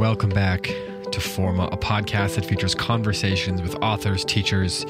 [0.00, 0.62] welcome back
[1.12, 4.86] to Forma, a podcast that features conversations with authors, teachers,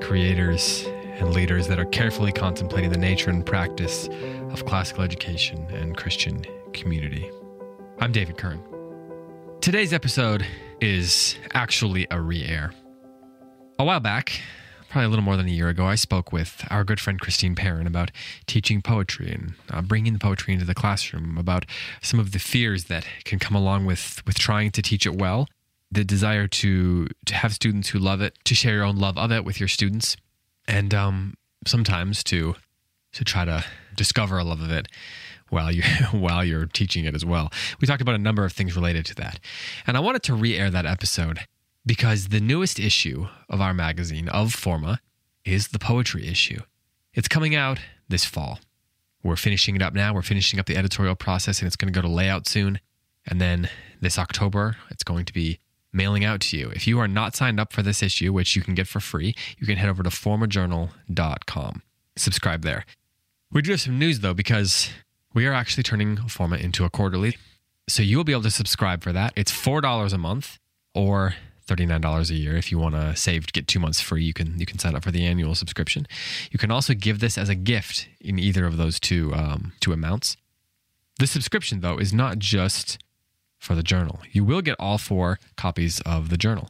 [0.00, 0.86] creators,
[1.18, 4.08] and leaders that are carefully contemplating the nature and practice
[4.52, 7.28] of classical education and Christian community.
[7.98, 8.62] I'm David Kern.
[9.60, 10.46] Today's episode
[10.80, 12.72] is actually a re air.
[13.80, 14.40] A while back,
[14.94, 17.56] probably a little more than a year ago, I spoke with our good friend Christine
[17.56, 18.12] Perrin about
[18.46, 21.66] teaching poetry and uh, bringing the poetry into the classroom, about
[22.00, 25.48] some of the fears that can come along with, with trying to teach it well,
[25.90, 29.32] the desire to, to have students who love it, to share your own love of
[29.32, 30.16] it with your students,
[30.68, 31.34] and um,
[31.66, 32.54] sometimes to,
[33.14, 33.64] to try to
[33.96, 34.86] discover a love of it
[35.48, 37.52] while you while you're teaching it as well.
[37.80, 39.40] We talked about a number of things related to that.
[39.88, 41.40] And I wanted to re-air that episode
[41.86, 45.00] because the newest issue of our magazine of Forma
[45.44, 46.60] is the poetry issue.
[47.12, 48.60] It's coming out this fall.
[49.22, 50.12] We're finishing it up now.
[50.14, 52.80] We're finishing up the editorial process and it's going to go to layout soon.
[53.26, 55.60] And then this October, it's going to be
[55.92, 56.70] mailing out to you.
[56.70, 59.34] If you are not signed up for this issue, which you can get for free,
[59.58, 61.82] you can head over to formajournal.com.
[62.16, 62.84] Subscribe there.
[63.50, 64.90] We do have some news though, because
[65.32, 67.36] we are actually turning Forma into a quarterly.
[67.88, 69.32] So you will be able to subscribe for that.
[69.36, 70.58] It's $4 a month
[70.94, 71.34] or
[71.66, 72.56] $39 a year.
[72.56, 75.04] If you want to save get 2 months free you can you can sign up
[75.04, 76.06] for the annual subscription.
[76.50, 79.92] You can also give this as a gift in either of those two um, two
[79.92, 80.36] amounts.
[81.18, 82.98] The subscription though is not just
[83.64, 84.20] for the journal.
[84.30, 86.68] You will get all four copies of the journal.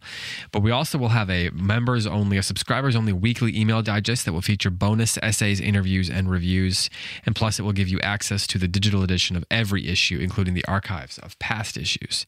[0.52, 4.32] But we also will have a members only a subscribers only weekly email digest that
[4.32, 6.88] will feature bonus essays interviews and reviews.
[7.26, 10.54] And plus it will give you access to the digital edition of every issue including
[10.54, 12.26] the archives of past issues.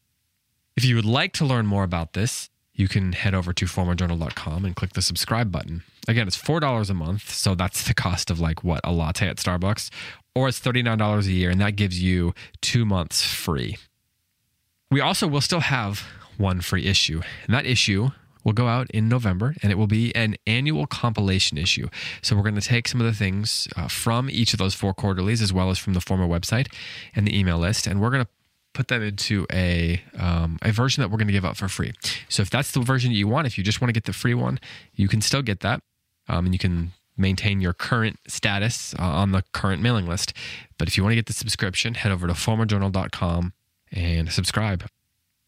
[0.77, 4.65] If you would like to learn more about this you can head over to formajournal.com
[4.65, 5.83] and click the subscribe button.
[6.07, 9.39] Again, it's $4 a month, so that's the cost of like what, a latte at
[9.39, 9.91] Starbucks,
[10.35, 13.77] or it's $39 a year, and that gives you two months free.
[14.91, 16.07] We also will still have
[16.37, 18.11] one free issue, and that issue
[18.45, 21.89] will go out in November, and it will be an annual compilation issue.
[22.23, 24.95] So we're going to take some of the things uh, from each of those four
[24.95, 26.73] quarterlies, as well as from the Forma website
[27.17, 28.31] and the email list, and we're going to
[28.77, 31.93] put that into a um, a version that we're going to give out for free.
[32.29, 34.35] So if that's the version you want, if you just want to get the free
[34.35, 34.61] one,
[34.95, 35.81] you can still get that,
[36.29, 40.35] um, and you can maintain your current status uh, on the current mailing list.
[40.77, 43.55] But if you want to get the subscription, head over to formajournal.com
[43.91, 44.87] and subscribe.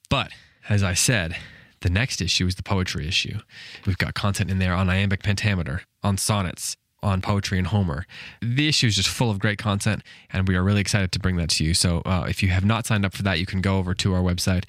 [0.09, 0.33] But
[0.71, 1.37] as I said,
[1.81, 3.41] the next issue is the poetry issue.
[3.85, 8.07] We've got content in there on iambic pentameter, on sonnets, on poetry and Homer.
[8.41, 11.37] The issue is just full of great content, and we are really excited to bring
[11.37, 11.75] that to you.
[11.75, 14.15] So, uh, if you have not signed up for that, you can go over to
[14.15, 14.65] our website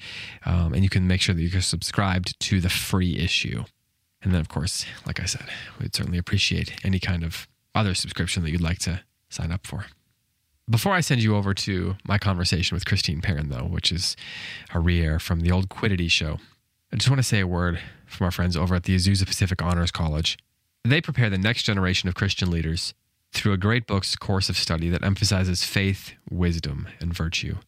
[0.46, 3.64] um, and you can make sure that you're subscribed to the free issue.
[4.22, 5.46] And then, of course, like I said,
[5.80, 9.86] we'd certainly appreciate any kind of other subscription that you'd like to sign up for.
[10.68, 14.14] Before I send you over to my conversation with Christine Perrin, though, which is
[14.72, 16.38] a re from the old Quiddity show,
[16.92, 19.62] I just want to say a word from our friends over at the Azusa Pacific
[19.62, 20.38] Honors College.
[20.84, 22.94] They prepare the next generation of Christian leaders
[23.32, 27.58] through a great book's course of study that emphasizes faith, wisdom, and virtue.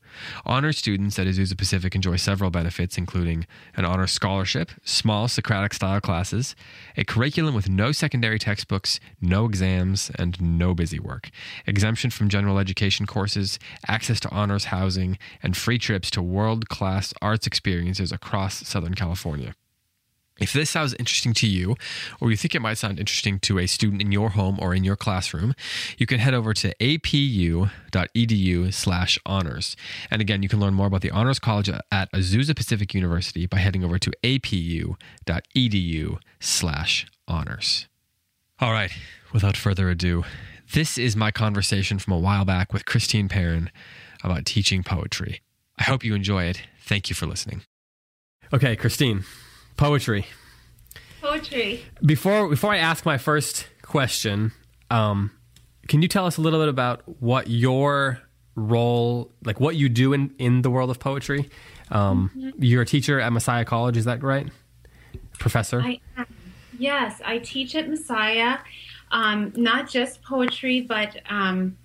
[0.46, 3.46] Honor students at Azusa Pacific enjoy several benefits, including
[3.76, 6.56] an honor scholarship, small Socratic style classes,
[6.96, 11.30] a curriculum with no secondary textbooks, no exams, and no busy work,
[11.66, 17.12] exemption from general education courses, access to honors housing, and free trips to world class
[17.20, 19.54] arts experiences across Southern California.
[20.42, 21.76] If this sounds interesting to you,
[22.20, 24.82] or you think it might sound interesting to a student in your home or in
[24.82, 25.54] your classroom,
[25.98, 27.70] you can head over to apu.edu
[28.74, 29.76] slash honors.
[30.10, 33.58] And again, you can learn more about the Honors College at Azusa Pacific University by
[33.58, 37.86] heading over to apu.edu slash honors.
[38.58, 38.92] All right,
[39.32, 40.24] without further ado,
[40.72, 43.70] this is my conversation from a while back with Christine Perrin
[44.24, 45.40] about teaching poetry.
[45.78, 46.62] I hope you enjoy it.
[46.80, 47.62] Thank you for listening.
[48.52, 49.24] Okay, Christine.
[49.82, 50.26] Poetry.
[51.20, 51.84] Poetry.
[52.06, 54.52] Before before I ask my first question,
[54.90, 55.32] um,
[55.88, 58.20] can you tell us a little bit about what your
[58.54, 61.50] role, like what you do in, in the world of poetry?
[61.90, 62.62] Um, Mm-hmm.
[62.62, 64.48] You're a teacher at Messiah College, is that right?
[65.40, 65.80] Professor?
[65.82, 66.26] I am.
[66.78, 68.58] Yes, I teach at Messiah,
[69.10, 71.76] um, not just poetry, but um,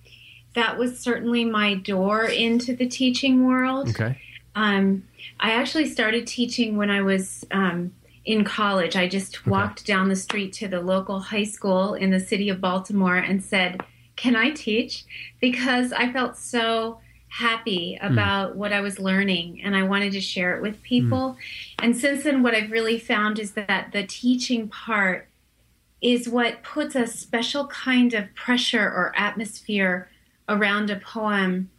[0.54, 3.88] that was certainly my door into the teaching world.
[3.88, 4.20] Okay.
[4.58, 5.04] Um,
[5.38, 7.94] I actually started teaching when I was um,
[8.24, 8.96] in college.
[8.96, 12.60] I just walked down the street to the local high school in the city of
[12.60, 13.80] Baltimore and said,
[14.16, 15.04] Can I teach?
[15.40, 20.56] Because I felt so happy about what I was learning and I wanted to share
[20.56, 21.36] it with people.
[21.78, 25.28] And since then, what I've really found is that the teaching part
[26.00, 30.08] is what puts a special kind of pressure or atmosphere
[30.48, 31.70] around a poem.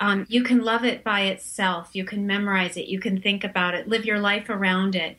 [0.00, 3.74] Um, you can love it by itself, you can memorize it, you can think about
[3.74, 5.16] it, live your life around it.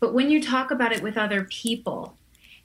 [0.00, 2.14] But when you talk about it with other people,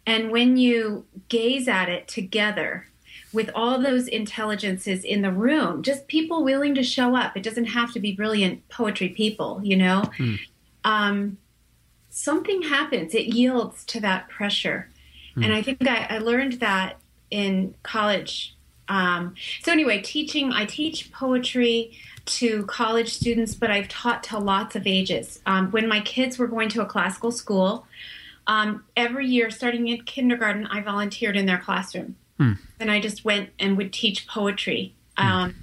[0.06, 2.88] and when you gaze at it together
[3.32, 7.66] with all those intelligences in the room, just people willing to show up, it doesn't
[7.66, 10.04] have to be brilliant poetry people, you know,
[10.84, 11.38] um,
[12.10, 13.16] something happens.
[13.16, 14.90] It yields to that pressure.
[15.44, 16.98] And I think I, I learned that
[17.32, 18.53] in college.
[18.90, 24.76] Um, so, anyway, teaching, I teach poetry to college students, but I've taught to lots
[24.76, 25.40] of ages.
[25.46, 27.86] Um, when my kids were going to a classical school,
[28.48, 32.16] um, every year, starting in kindergarten, I volunteered in their classroom.
[32.80, 34.94] And I just went and would teach poetry.
[35.18, 35.56] Um,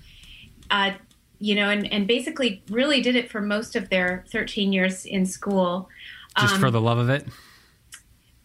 [0.71, 0.93] uh,
[1.39, 5.27] you know, and, and basically really did it for most of their 13 years in
[5.27, 5.89] school.
[6.39, 7.27] Just Um, for the love of it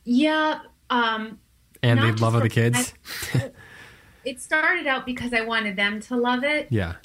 [0.04, 0.60] Yeah.
[0.90, 1.40] Um,
[1.84, 2.94] and the love of the kids.
[3.34, 3.52] I-
[4.26, 6.68] it started out because I wanted them to love it.
[6.72, 6.96] yeah.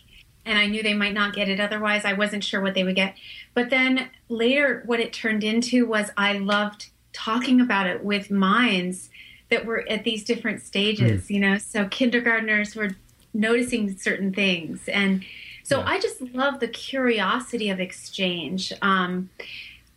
[0.47, 2.05] and I knew they might not get it otherwise.
[2.05, 3.15] I wasn't sure what they would get.
[3.55, 9.11] But then later, what it turned into was I loved talking about it with minds
[9.51, 11.59] that were at these different stages, you know.
[11.59, 12.91] So kindergartners were
[13.35, 14.81] noticing certain things.
[14.89, 15.25] And
[15.65, 15.87] so Yeah.
[15.87, 18.73] I just love the curiosity of exchange.
[18.81, 19.29] Um,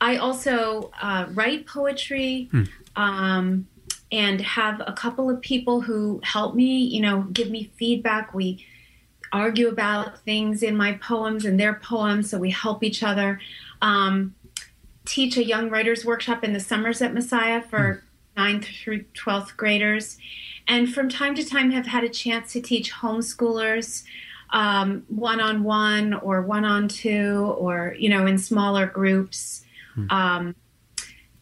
[0.02, 2.50] I also uh, write poetry.
[2.96, 3.68] Um,
[4.14, 8.32] and have a couple of people who help me, you know, give me feedback.
[8.34, 8.64] We
[9.32, 13.42] argue about things in my poems and their poems, so we help each other.
[13.82, 14.36] Um,
[15.06, 18.04] teach a young writers workshop in the summers at Messiah for
[18.38, 20.20] ninth through twelfth graders,
[20.68, 24.04] and from time to time have had a chance to teach homeschoolers
[25.08, 29.66] one on one or one on two, or you know, in smaller groups.
[30.10, 30.56] Um,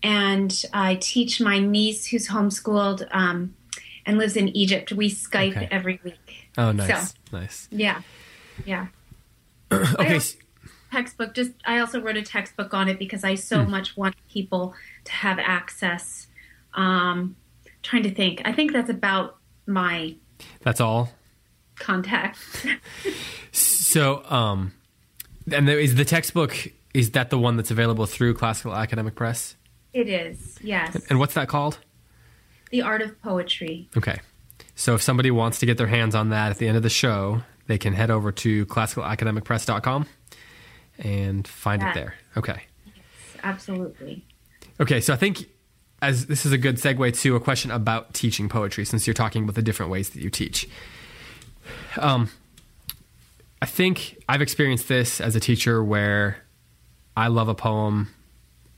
[0.04, 3.56] and I teach my niece who's homeschooled um,
[4.06, 4.92] and lives in Egypt.
[4.92, 5.68] We Skype Okay.
[5.72, 6.50] every week.
[6.58, 7.12] Oh, nice.
[7.12, 7.68] So, Nice.
[7.72, 8.02] yeah,
[8.66, 8.88] yeah.
[9.72, 10.20] Okay.
[10.92, 11.34] Textbook.
[11.34, 13.72] Just I also wrote a textbook on it because I so Hmm.
[13.72, 14.74] much want people
[15.06, 16.28] to have access.
[16.74, 17.38] Um,
[17.82, 18.42] trying to think.
[18.44, 20.16] I think that's about my
[20.62, 21.12] That's all.
[21.76, 22.38] contact.
[23.54, 24.72] So, um,
[25.52, 26.56] and there is the textbook.
[26.94, 29.56] Is that the one that's available through Classical Academic Press?
[29.94, 30.96] It is yes.
[31.10, 31.80] And what's that called?
[32.70, 33.90] The art of poetry.
[33.98, 34.20] Okay.
[34.76, 36.90] So if somebody wants to get their hands on that at the end of the
[36.90, 40.08] show, they can head over to classicalacademicpress.com
[41.00, 42.16] and find it there.
[42.38, 42.64] Okay.
[42.86, 42.96] Yes,
[43.44, 44.26] Absolutely.
[44.80, 45.46] Okay, so I think
[46.02, 49.44] as this is a good segue to a question about teaching poetry, since you're talking
[49.44, 50.68] about the different ways that you teach.
[51.98, 52.30] Um,
[53.62, 56.38] I think I've experienced this as a teacher where
[57.16, 58.10] I love a poem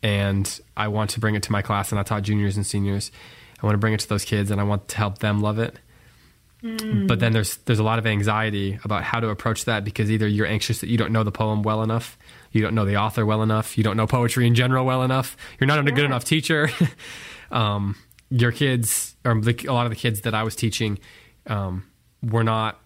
[0.03, 3.11] and I want to bring it to my class, and I taught juniors and seniors.
[3.61, 5.57] I want to bring it to those kids, and I want to help them love
[5.57, 5.79] it.
[7.07, 10.27] But then there's there's a lot of anxiety about how to approach that because either
[10.27, 12.17] you're anxious that you don't know the poem well enough,
[12.51, 15.35] you don't know the author well enough, you don't know poetry in general well enough,
[15.59, 16.69] you're not a good enough teacher.
[17.51, 17.95] um,
[18.29, 20.99] your kids, or the, a lot of the kids that I was teaching,
[21.47, 21.83] um,
[22.21, 22.79] were not.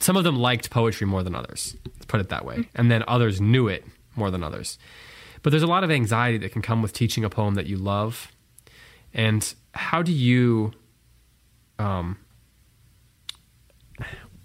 [0.00, 1.76] Some of them liked poetry more than others.
[1.86, 3.84] Let's put it that way, and then others knew it
[4.16, 4.78] more than others.
[5.44, 7.76] But there's a lot of anxiety that can come with teaching a poem that you
[7.76, 8.32] love.
[9.12, 10.72] And how do you
[11.78, 12.16] um,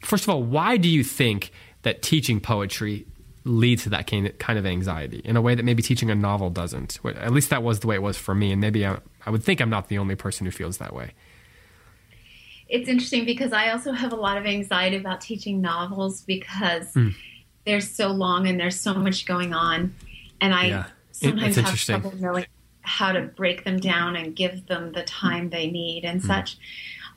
[0.03, 1.51] first of all, why do you think
[1.83, 3.05] that teaching poetry
[3.45, 6.99] leads to that kind of anxiety in a way that maybe teaching a novel doesn't?
[7.05, 9.43] At least that was the way it was for me, and maybe I, I would
[9.43, 11.11] think I'm not the only person who feels that way.
[12.67, 17.09] It's interesting because I also have a lot of anxiety about teaching novels because Hmm.
[17.65, 19.95] they're so long and there's so much going on,
[20.41, 20.85] and I Yeah.
[21.11, 22.45] Sometimes have trouble knowing
[22.81, 26.57] how to break them down and give them the time they need and such.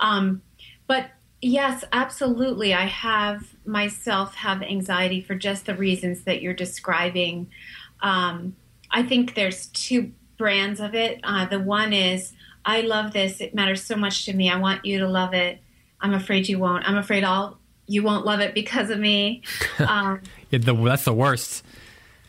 [0.01, 0.43] Um,
[0.89, 1.11] but
[1.41, 7.49] yes, absolutely, I have myself have anxiety for just the reasons that you're describing.
[8.01, 8.57] Um,
[8.91, 11.21] I think there's two brands of it.
[11.23, 12.33] Uh, the one is
[12.65, 13.41] I love this.
[13.41, 14.51] It matters so much to me.
[14.51, 15.61] I want you to love it.
[16.01, 16.89] I'm afraid you won't.
[16.89, 19.43] I'm afraid all you won't love it because of me.
[19.79, 21.65] Um, the, that's the worst.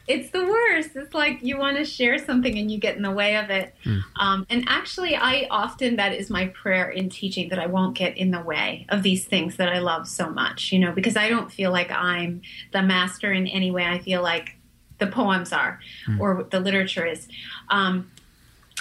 [0.07, 0.91] It's the worst.
[0.95, 3.73] It's like you want to share something and you get in the way of it.
[3.83, 3.99] Hmm.
[4.17, 8.17] Um, and actually, I often, that is my prayer in teaching that I won't get
[8.17, 11.29] in the way of these things that I love so much, you know, because I
[11.29, 12.41] don't feel like I'm
[12.71, 13.85] the master in any way.
[13.85, 14.57] I feel like
[14.99, 15.79] the poems are
[16.19, 17.27] or the literature is.
[17.69, 18.11] Um,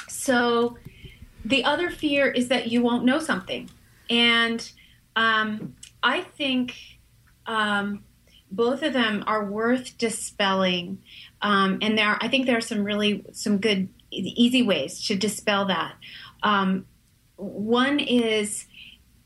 [0.09, 0.77] so
[1.45, 3.71] the other fear is that you won't know something.
[4.11, 4.71] And
[5.17, 6.75] um, I think
[7.47, 8.05] um,
[8.53, 10.99] both of them are worth dispelling.
[11.41, 15.65] Um, and there, I think there are some really some good easy ways to dispel
[15.67, 15.95] that.
[16.43, 16.87] Um,
[17.37, 18.67] one is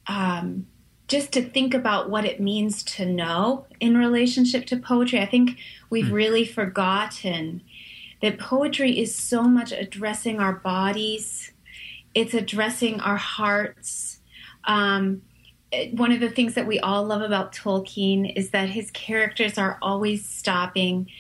[0.07, 0.67] um,
[1.09, 5.21] just to think about what it means to know in relationship to poetry.
[5.21, 5.59] I think
[5.91, 7.63] we've really forgotten
[8.23, 11.53] that poetry is so much addressing our bodies,
[12.15, 14.21] it's addressing our hearts.
[14.65, 15.23] Um,
[15.93, 19.79] one of the things that we all love about Tolkien is that his characters are
[19.83, 21.11] always stopping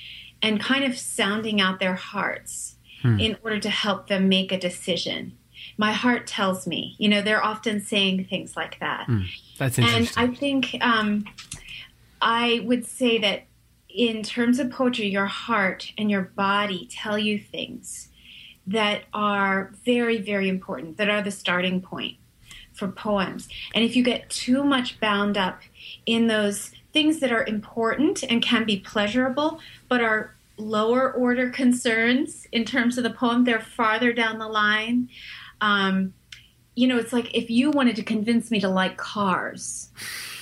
[0.42, 2.76] and kind of sounding out their hearts
[3.20, 5.36] in order to help them make a decision.
[5.78, 9.08] My heart tells me, you know, they're often saying things like that.
[9.58, 10.24] That's interesting.
[10.24, 10.32] And.
[10.32, 11.24] I think um,
[12.20, 13.44] I would say that
[13.88, 18.08] in terms of poetry, your heart and your body tell you things
[18.66, 22.16] that are very, very important, that are the starting point
[22.76, 23.48] for poems.
[23.74, 25.60] And if you get too much bound up
[26.04, 32.46] in those things that are important and can be pleasurable, but are lower order concerns
[32.52, 35.08] in terms of the poem, they're farther down the line.
[35.60, 36.14] Um,
[36.74, 39.90] you know, it's like if you wanted to convince me to like cars,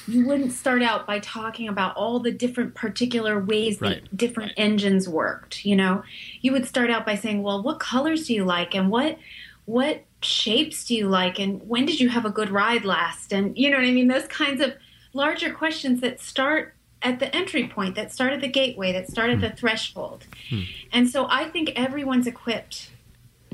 [0.07, 4.03] you wouldn't start out by talking about all the different particular ways Right.
[4.03, 5.65] that different engines worked.
[5.65, 6.03] You know,
[6.41, 9.19] you would start out by saying, "Well, what colors do you like, and what
[9.67, 13.57] what shapes do you like, and when did you have a good ride last?" And
[13.57, 14.09] you know what I mean?
[14.09, 14.75] Those kinds of
[15.13, 19.31] larger questions that start at the entry point, that start at the gateway, that start
[19.31, 19.57] at the hmm.
[19.57, 20.27] threshold.
[20.49, 20.63] Hmm.
[20.91, 22.91] And so I think everyone's equipped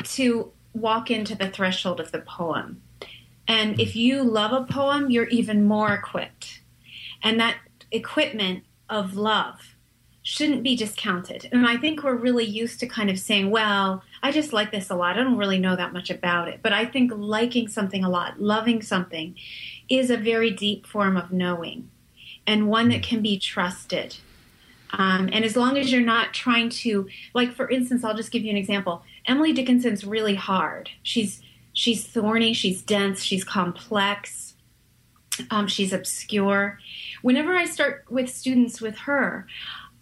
[0.04, 2.80] to walk into the threshold of the poem.
[3.48, 3.98] And if hmm.
[3.98, 6.60] you love a poem, you're even more equipped.
[7.22, 7.56] And that
[7.90, 9.74] equipment of love
[10.22, 11.48] shouldn't be discounted.
[11.50, 14.90] And I think we're really used to kind of saying, well, I just like this
[14.90, 15.16] a lot.
[15.16, 16.60] I don't really know that much about it.
[16.62, 19.34] But I think liking something a lot, loving something,
[19.88, 21.90] is a very deep form of knowing
[22.46, 24.16] and one that can be trusted.
[24.92, 28.44] Um, and as long as you're not trying to, like for instance, I'll just give
[28.44, 29.02] you an example.
[29.26, 30.90] Emily Dickinson's really hard.
[31.02, 34.54] She's she's thorny, she's dense, she's complex,
[35.50, 36.78] um, she's obscure.
[37.22, 39.46] Whenever I start with students with her,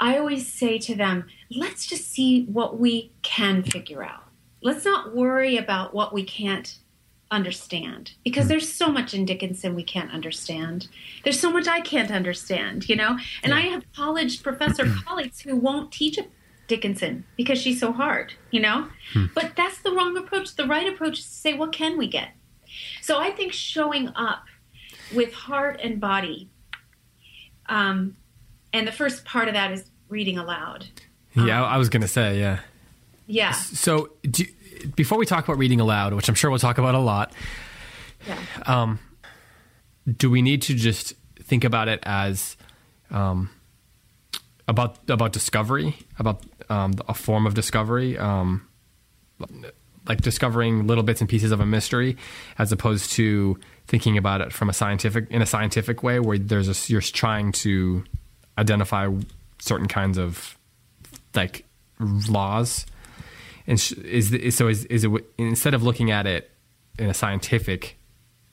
[0.01, 4.25] I always say to them, let's just see what we can figure out.
[4.63, 6.79] Let's not worry about what we can't
[7.31, 8.49] understand because hmm.
[8.49, 10.89] there's so much in Dickinson we can't understand.
[11.25, 13.19] There's so much I can't understand, you know?
[13.43, 14.99] And I have college professor hmm.
[15.01, 16.19] colleagues who won't teach
[16.67, 18.89] Dickinson because she's so hard, you know?
[19.13, 19.27] Hmm.
[19.35, 20.55] But that's the wrong approach.
[20.55, 22.31] The right approach is to say, what can we get?
[23.01, 24.45] So I think showing up
[25.15, 26.51] with heart and body,
[27.67, 28.17] um,
[28.73, 30.87] and the first part of that is reading aloud.
[31.47, 32.61] Yeah, I was going to say, yeah.
[33.27, 33.53] Yeah.
[33.53, 34.45] So, do,
[34.97, 37.33] before we talk about reading aloud, which I'm sure we'll talk about a lot,
[38.27, 38.97] Yeah.
[40.17, 42.57] do we need to just think about it as
[43.11, 43.51] um,
[44.67, 48.67] about about discovery, about um, a form of discovery, um,
[50.07, 52.17] like discovering little bits and pieces of a mystery,
[52.59, 56.69] as opposed to thinking about it from a scientific in a scientific way, where there's
[56.69, 58.05] a you're trying to
[58.59, 59.09] identify
[59.59, 60.58] certain kinds of
[61.35, 61.65] like
[62.01, 62.87] laws.
[63.67, 66.51] And is, the, so is is it instead of looking at it
[66.99, 67.99] in a scientific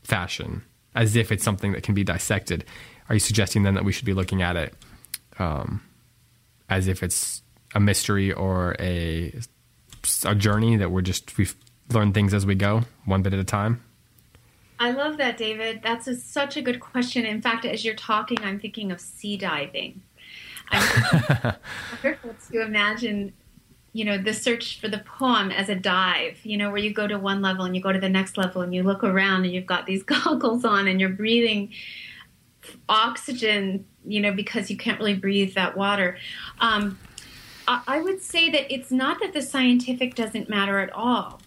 [0.03, 0.63] fashion
[0.93, 2.63] as if it's something that can be dissected.
[3.09, 4.73] Are you suggesting then that we should be looking at it
[5.39, 5.81] um,
[6.69, 7.41] as if it's
[7.73, 9.33] a mystery or a
[10.23, 11.47] a journey that we're just we
[11.91, 13.81] learn things as we go, one bit at a time?
[14.79, 15.81] I love that, David.
[15.83, 17.25] That's a, such a good question.
[17.25, 20.01] In fact, as you're talking, I'm thinking of sea diving.
[20.71, 21.55] I'm
[22.01, 23.33] careful to imagine,
[23.93, 27.07] you know, the search for the poem as a dive, you know, where you go
[27.07, 29.53] to one level and you go to the next level and you look around and
[29.53, 31.71] you've got these goggles on and you're breathing
[32.89, 36.17] oxygen, you know, because you can't really breathe that water.
[36.59, 36.97] Um,
[37.67, 41.41] I, I would say that it's not that the scientific doesn't matter at all.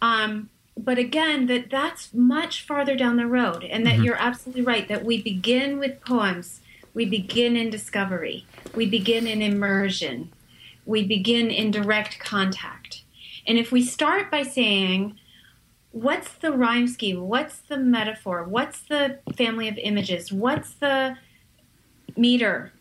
[0.00, 4.88] Um, but again, that that's much farther down the road, and that you're absolutely right
[4.88, 6.61] that we begin with poems,
[6.94, 10.32] we begin in discovery, we begin in immersion,
[10.84, 13.02] we begin in direct contact.
[13.46, 15.18] And if we start by saying,
[15.90, 17.28] what's the rhyme scheme?
[17.28, 18.44] What's the metaphor?
[18.44, 20.32] What's the family of images?
[20.32, 21.16] What's the
[22.16, 22.72] meter?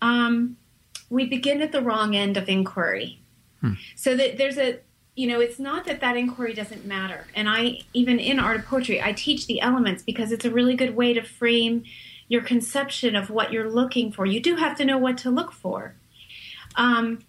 [0.00, 0.56] Um,
[1.10, 3.20] we begin at the wrong end of inquiry.
[3.96, 4.80] So that there's a,
[5.14, 7.26] you know, it's not that that inquiry doesn't matter.
[7.34, 10.76] And I, even in art of poetry, I teach the elements because it's a really
[10.76, 11.84] good way to frame
[12.28, 14.26] your conception of what you're looking for.
[14.26, 15.94] You do have to know what to look for.
[16.74, 17.20] Um,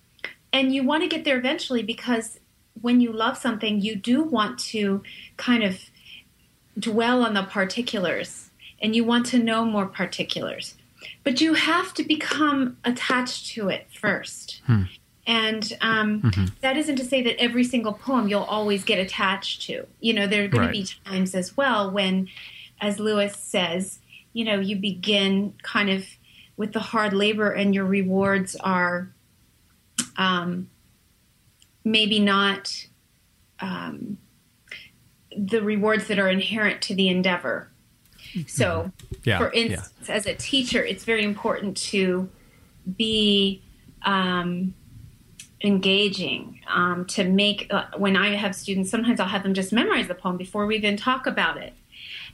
[0.51, 2.39] and you want to get there eventually because
[2.82, 5.04] when you love something, you do want to
[5.38, 5.80] kind of
[6.80, 8.50] dwell on the particulars
[8.82, 10.75] and you want to know more particulars.
[11.24, 14.62] But you have to become attached to it first.
[15.25, 19.86] And um, that isn't to say that every single poem you'll always get attached to.
[20.00, 20.74] You know, there are going Right.
[20.88, 22.30] to be times as well when,
[22.80, 24.00] as Lewis says,
[24.38, 26.06] you know, you begin kind of
[26.58, 29.12] with the hard labor and your rewards are
[30.15, 30.70] um,
[31.84, 32.86] maybe not
[33.60, 34.20] um,
[35.36, 37.72] the rewards that are inherent to the endeavor.
[38.46, 38.91] So,
[39.24, 39.62] Yeah, for yeah.
[39.62, 42.29] instance, as a teacher, it's very important to
[42.96, 43.63] be
[44.03, 44.75] um,
[45.63, 50.08] engaging, um, to make, uh, when I have students, sometimes I'll have them just memorize
[50.08, 51.74] the poem before we even talk about it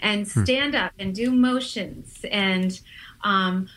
[0.03, 2.79] and stand up and do motions and
[3.23, 3.67] um,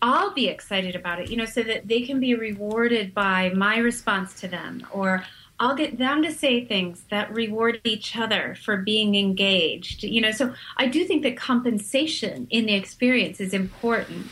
[0.00, 3.78] I'll be excited about it, you know, so that they can be rewarded by my
[3.78, 5.24] response to them, or
[5.60, 10.32] I'll get them to say things that reward each other for being engaged, you know.
[10.32, 14.26] So I do think that compensation in the experience is important,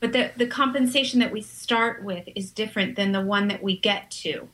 [0.00, 3.78] but the, the compensation that we start with is different than the one that we
[3.78, 4.48] get to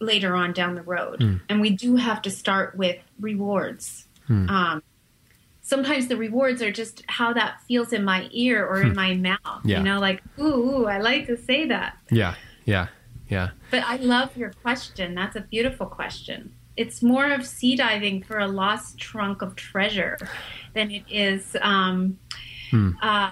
[0.00, 1.20] later on down the road.
[1.48, 4.06] And we do have to start with rewards.
[4.48, 4.82] Um,
[5.66, 9.38] sometimes the rewards are just how that feels in my ear or in my mouth.
[9.64, 9.78] Yeah.
[9.78, 11.96] You know, like, ooh, ooh, I like to say that.
[12.10, 12.34] Yeah,
[12.66, 12.88] yeah,
[13.28, 13.50] yeah.
[13.70, 15.14] But I love your question.
[15.14, 16.52] That's a beautiful question.
[16.76, 20.18] It's more of sea diving for a lost trunk of treasure
[20.74, 22.18] than it is um,
[23.00, 23.30] uh,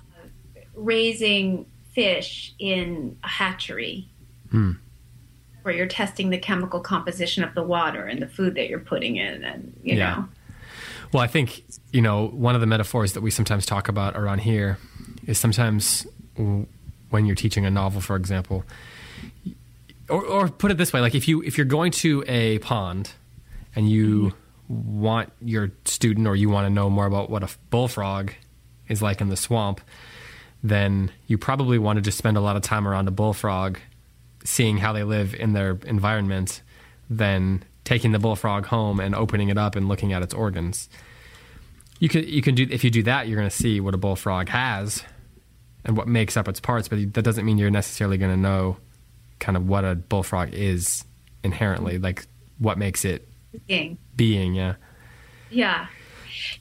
[0.75, 4.09] raising fish in a hatchery
[5.62, 9.17] where you're testing the chemical composition of the water and the food that you're putting
[9.17, 10.15] in and you Yeah.
[10.17, 10.29] know
[11.12, 14.40] Well, I think, you know, one of the metaphors that we sometimes talk about around
[14.40, 14.78] here
[15.26, 18.64] is sometimes when you're teaching a novel, for example,
[20.09, 23.12] or, or put it this way, like if you if you're going to a pond
[23.77, 24.33] and you
[24.70, 25.01] mm-hmm.
[25.01, 28.33] want your student or you want to know more about what a bullfrog
[28.88, 29.83] is like in the swamp,
[30.62, 33.79] then you probably want to just spend a lot of time around a bullfrog,
[34.44, 36.62] seeing how they live in their environment,
[37.11, 40.88] than taking the bullfrog home and opening it up and looking at its organs.
[41.99, 43.99] You can you can do if you do that, you're going to see what a
[43.99, 45.03] bullfrog has
[45.85, 48.77] and what makes up its parts, but that doesn't mean you're necessarily going to know
[49.38, 51.05] kind of what a bullfrog is
[51.42, 52.27] inherently, like
[52.59, 53.29] what makes it
[53.66, 53.99] Being.
[54.14, 54.55] being.
[54.55, 54.75] Yeah,
[55.51, 55.87] Yeah.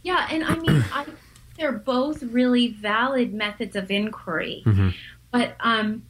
[0.04, 1.06] Yeah, and I mean, I,
[1.58, 4.64] they're both really valid methods of inquiry.
[5.32, 6.04] But um,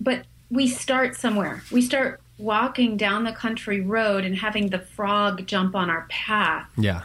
[0.00, 1.62] but we start somewhere.
[1.70, 6.68] We start walking down the country road and having the frog jump on our path
[6.76, 7.02] yeah,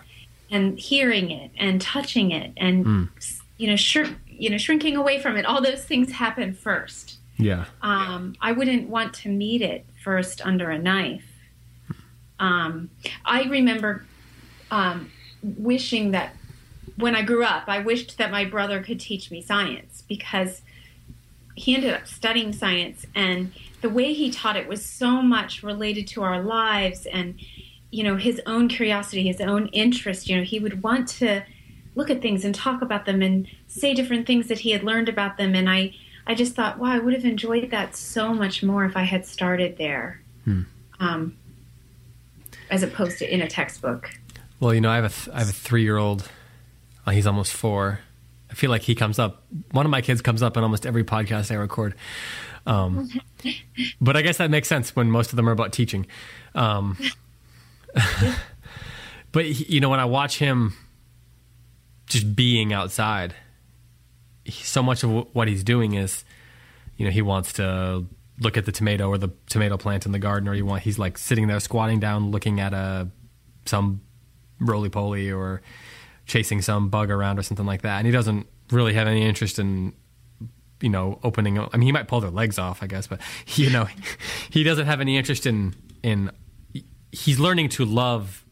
[0.51, 3.09] and hearing it and touching it and
[3.57, 5.45] you know shr- you know shrinking away from it.
[5.45, 7.17] All those things happen first.
[7.37, 11.25] yeah, Um, I wouldn't want to meet it first under a knife.
[12.39, 12.89] Um,
[13.25, 14.05] I remember
[14.69, 16.35] um, wishing that
[16.97, 20.61] when I grew up, I wished that my brother could teach me science because
[21.55, 23.51] he ended up studying science and
[23.83, 27.35] the way he taught it was so much related to our lives and
[27.91, 31.43] you know his own curiosity his own interest you know he would want to
[31.95, 35.09] look at things and talk about them and say different things that he had learned
[35.09, 35.93] about them and i
[36.25, 39.25] i just thought wow i would have enjoyed that so much more if i had
[39.25, 40.21] started there
[40.99, 41.37] um,
[42.69, 44.09] as opposed to in a textbook
[44.59, 46.29] Well, you know, I have a th- I have a three year old.
[47.05, 47.99] Uh, he's almost four.
[48.53, 49.47] I feel like he comes up.
[49.71, 51.95] One of my kids comes up in almost every podcast I record.
[52.67, 53.09] Um,
[53.99, 56.05] but I guess that makes sense when most of them are about teaching.
[56.53, 56.95] Um,
[59.31, 60.75] but he, you know, when I watch him
[62.05, 63.33] just being outside,
[64.45, 66.23] he, so much of wh- what he's doing is,
[66.95, 68.05] you know, he wants to
[68.39, 70.99] look at the tomato or the tomato plant in the garden, or he want he's
[70.99, 73.07] like sitting there squatting down, looking at a
[73.65, 74.01] some
[74.59, 75.63] roly poly or
[76.25, 77.97] chasing some bug around or something like that.
[77.97, 79.93] And he doesn't really have any interest in,
[80.81, 81.59] you know, opening.
[81.59, 83.21] I mean, he might pull their legs off, I guess, but
[83.55, 83.87] you know,
[84.49, 86.31] he doesn't have any interest in in.
[87.11, 88.43] He's learning to love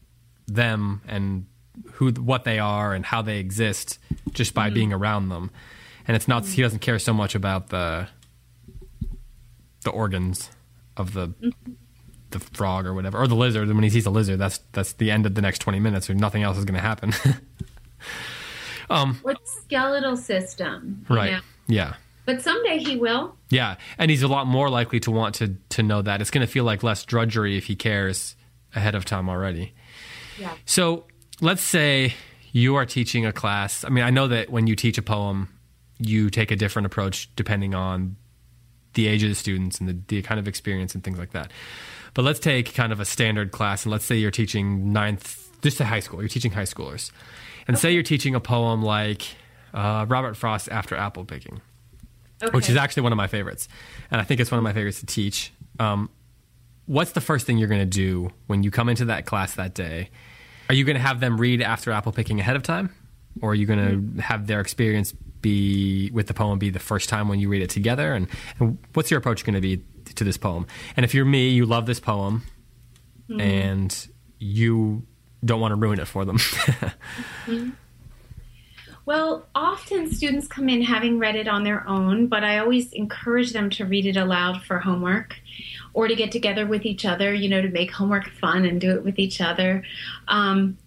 [0.46, 1.46] them and
[1.94, 3.98] who what they are and how they exist
[4.32, 4.74] just by mm-hmm.
[4.74, 5.50] being around them.
[6.06, 8.08] And it's not he doesn't care so much about the
[9.84, 10.50] the organs
[10.96, 11.72] of the mm-hmm.
[12.32, 13.68] The frog or whatever, or the lizard.
[13.68, 16.10] And when he sees a lizard, that's that's the end of the next twenty minutes,
[16.10, 17.12] or nothing else is going to happen.
[18.90, 21.32] Um, what skeletal system you right?
[21.32, 21.40] know?
[21.66, 21.94] Yeah.
[22.26, 23.36] but someday he will.
[23.48, 26.20] Yeah, and he's a lot more likely to want to to know that.
[26.20, 28.36] It's going to feel like less drudgery if he cares
[28.74, 29.72] ahead of time already.
[30.38, 30.52] Yeah.
[30.66, 31.04] So
[31.40, 32.14] let's say
[32.52, 33.84] you are teaching a class.
[33.84, 35.48] I mean, I know that when you teach a poem,
[35.98, 38.16] you take a different approach depending on
[38.94, 41.50] the age of the students and the, the kind of experience and things like that.
[42.14, 45.80] But let's take kind of a standard class, and let's say you're teaching ninth, just
[45.80, 46.20] a high school.
[46.20, 47.10] You're teaching high schoolers,
[47.66, 49.22] and say you're teaching a poem like
[49.72, 51.60] uh, Robert Frost after apple picking,
[52.42, 52.50] Okay.
[52.54, 53.68] which is actually one of my favorites,
[54.10, 55.52] and I think it's one of my favorites to teach.
[55.78, 56.10] Um,
[56.86, 59.74] what's the first thing you're going to do when you come into that class that
[59.74, 60.10] day?
[60.68, 62.94] Are you going to have them read after apple picking ahead of time,
[63.40, 67.08] or are you going to have their experience be with the poem be the first
[67.08, 68.12] time when you read it together?
[68.12, 69.80] And, and what's your approach going to be
[70.14, 70.66] to this poem?
[70.96, 72.42] And if you're me, you love this poem,
[73.28, 75.06] and you
[75.44, 76.38] don't want to ruin it for them.
[79.04, 83.52] Well, often students come in having read it on their own, but I always encourage
[83.52, 85.40] them to read it aloud for homework
[85.92, 88.92] or to get together with each other, you know, to make homework fun and do
[88.92, 89.82] it with each other.
[90.28, 90.78] Um,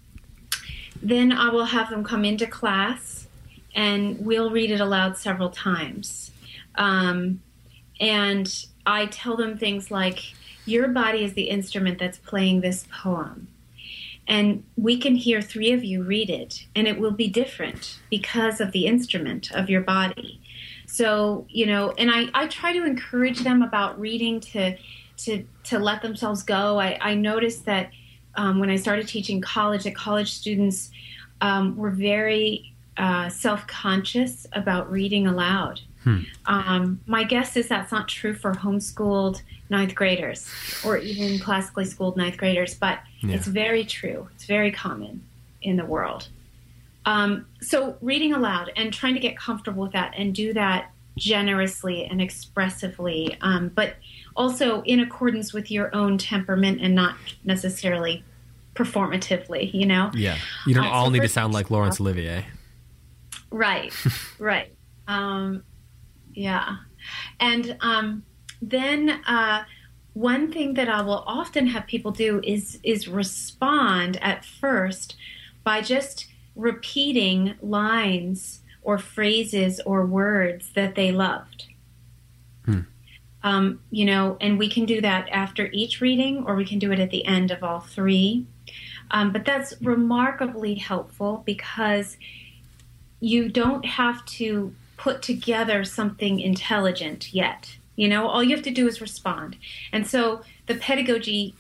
[1.01, 3.27] then I will have them come into class
[3.75, 6.31] and we'll read it aloud several times.
[6.75, 7.41] Um,
[7.99, 10.33] and I tell them things like,
[10.65, 13.47] Your body is the instrument that's playing this poem.
[14.27, 18.59] And we can hear three of you read it and it will be different because
[18.59, 20.41] of the instrument of your body.
[20.87, 24.77] So you know and i, I try to encourage them about reading to
[25.17, 26.79] to to let themselves go.
[26.79, 27.89] I, I noticed that
[28.35, 30.91] um, when i started teaching college that college students
[31.41, 35.81] um, were very uh, self-conscious about reading aloud
[36.45, 40.49] um, my guess is that's not true for homeschooled ninth graders
[40.85, 43.35] or even classically schooled ninth graders, but Yeah.
[43.35, 44.27] it's very true.
[44.35, 45.23] It's very common
[45.61, 46.27] in the world.
[47.05, 52.05] Um, so, reading aloud and trying to get comfortable with that and do that generously
[52.05, 53.95] and expressively, um, but
[54.35, 58.23] also in accordance with your own temperament and not necessarily
[58.75, 60.11] performatively, you know?
[60.13, 60.37] yeah,
[60.67, 62.45] you don't Uh, so all need to sound like Laurence Olivier.
[63.51, 63.93] Right,
[64.39, 64.71] right.
[65.07, 65.63] Um,
[66.35, 66.77] yeah.
[67.39, 68.23] And um,
[68.61, 69.63] then uh,
[70.13, 75.15] one thing that I will often have people do is is respond at first
[75.63, 81.67] by just repeating lines or phrases or words that they loved.
[83.43, 86.91] Um, you know, and we can do that after each reading, or we can do
[86.91, 88.45] it at the end of all three.
[89.11, 92.17] Um, but that's remarkably helpful because
[93.19, 97.77] you don't have to put together something intelligent yet.
[97.95, 99.57] You know, all you have to do is respond.
[99.91, 101.55] And so the pedagogy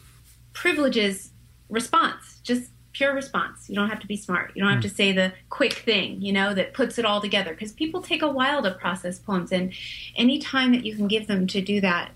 [0.53, 1.31] privileges
[1.69, 3.69] response, just pure response.
[3.69, 4.53] You don't have to be smart.
[4.55, 7.51] You don't have to say the quick thing, you know, that puts it all together
[7.51, 9.51] because people take a while to process poems.
[9.51, 9.73] And
[10.15, 12.11] any time that you can give them to do that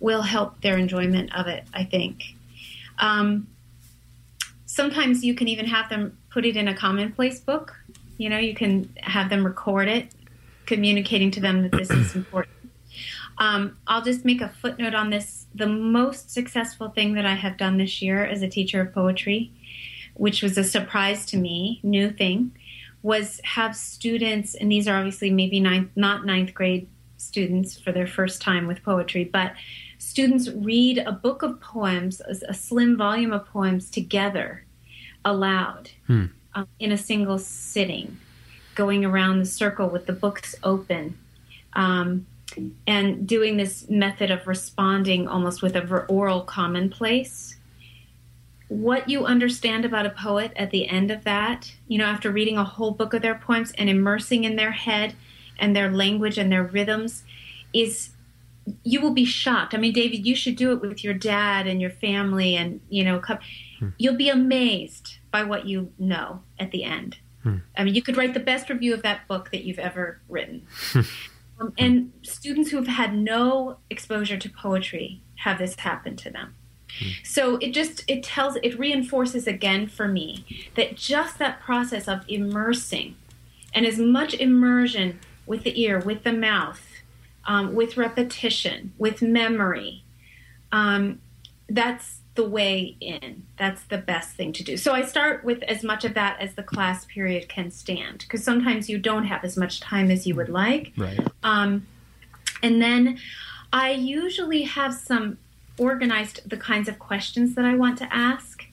[0.00, 2.34] will help their enjoyment of it, I think.
[2.98, 3.46] Um,
[4.64, 7.76] sometimes you can even have them put it in a commonplace book.
[8.16, 10.08] You know, you can have them record it,
[10.66, 12.54] communicating to them that this is important.
[13.38, 15.46] Um, I'll just make a footnote on this.
[15.54, 19.52] The most successful thing that I have done this year as a teacher of poetry,
[20.14, 22.52] which was a surprise to me, new thing,
[23.02, 28.06] was have students, and these are obviously maybe ninth, not ninth grade students for their
[28.06, 29.54] first time with poetry, but
[29.98, 34.64] students read a book of poems, a, slim volume of poems together
[35.24, 35.90] aloud
[36.54, 38.18] um, in a single sitting,
[38.74, 41.18] going around the circle with the books open.
[41.74, 42.26] Um,
[42.86, 47.56] and doing this method of responding almost with a ver- oral commonplace.
[48.68, 52.56] What you understand about a poet at the end of that, you know, after reading
[52.56, 55.14] a whole book of their poems and immersing in their head
[55.58, 57.24] and their language and their rhythms,
[57.72, 58.10] is
[58.82, 59.74] you will be shocked.
[59.74, 63.04] I mean, David, you should do it with your dad and your family, and you
[63.04, 63.38] know, come,
[63.98, 67.18] you'll be amazed by what you know at the end.
[67.76, 70.66] I mean, you could write the best review of that book that you've ever written.
[71.60, 76.54] Um, and students who have had no exposure to poetry have this happen to them.
[77.24, 82.24] So it just it tells it reinforces again for me that just that process of
[82.28, 83.16] immersing
[83.74, 86.82] and as much immersion with the ear, with the mouth,
[87.46, 90.04] um, with repetition, with memory,
[90.70, 91.20] um,
[91.68, 93.42] that's the way in.
[93.58, 94.76] That's the best thing to do.
[94.76, 98.42] So I start with as much of that as the class period can stand because
[98.42, 100.92] sometimes you don't have as much time as you would like.
[100.96, 101.20] Right.
[101.42, 101.86] Um,
[102.62, 103.18] and then
[103.72, 105.38] I usually have some
[105.78, 108.64] organized the kinds of questions that I want to ask.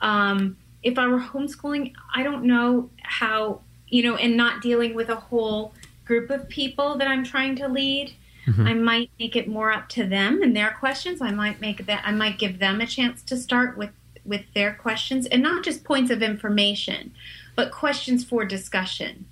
[0.00, 5.08] Um, if I were homeschooling, I don't know how, you know, and not dealing with
[5.08, 8.14] a whole group of people that I'm trying to lead.
[8.58, 11.20] I might make it more up to them and their questions.
[11.20, 13.90] I might make that I might give them a chance to start with
[14.24, 17.12] with their questions and not just points of information,
[17.54, 19.26] but questions for discussion.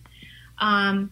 [0.58, 1.10] Um,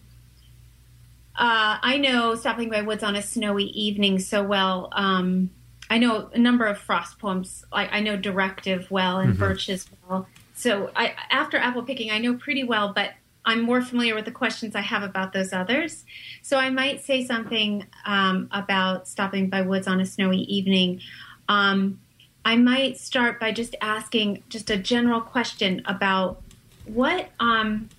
[1.35, 4.89] uh, I know Stopping by Woods on a Snowy Evening so well.
[4.91, 5.49] Um,
[5.89, 7.65] I know a number of Frost poems.
[7.71, 10.27] I, I know Directive well and Birches well.
[10.53, 13.11] So I, after apple picking, I know pretty well, but
[13.45, 16.05] I'm more familiar with the questions I have about those others.
[16.41, 21.01] So I might say something um, about stopping by woods on a snowy evening.
[21.49, 21.99] Um,
[22.45, 26.41] I might start by just asking just a general question about
[26.85, 27.89] what um,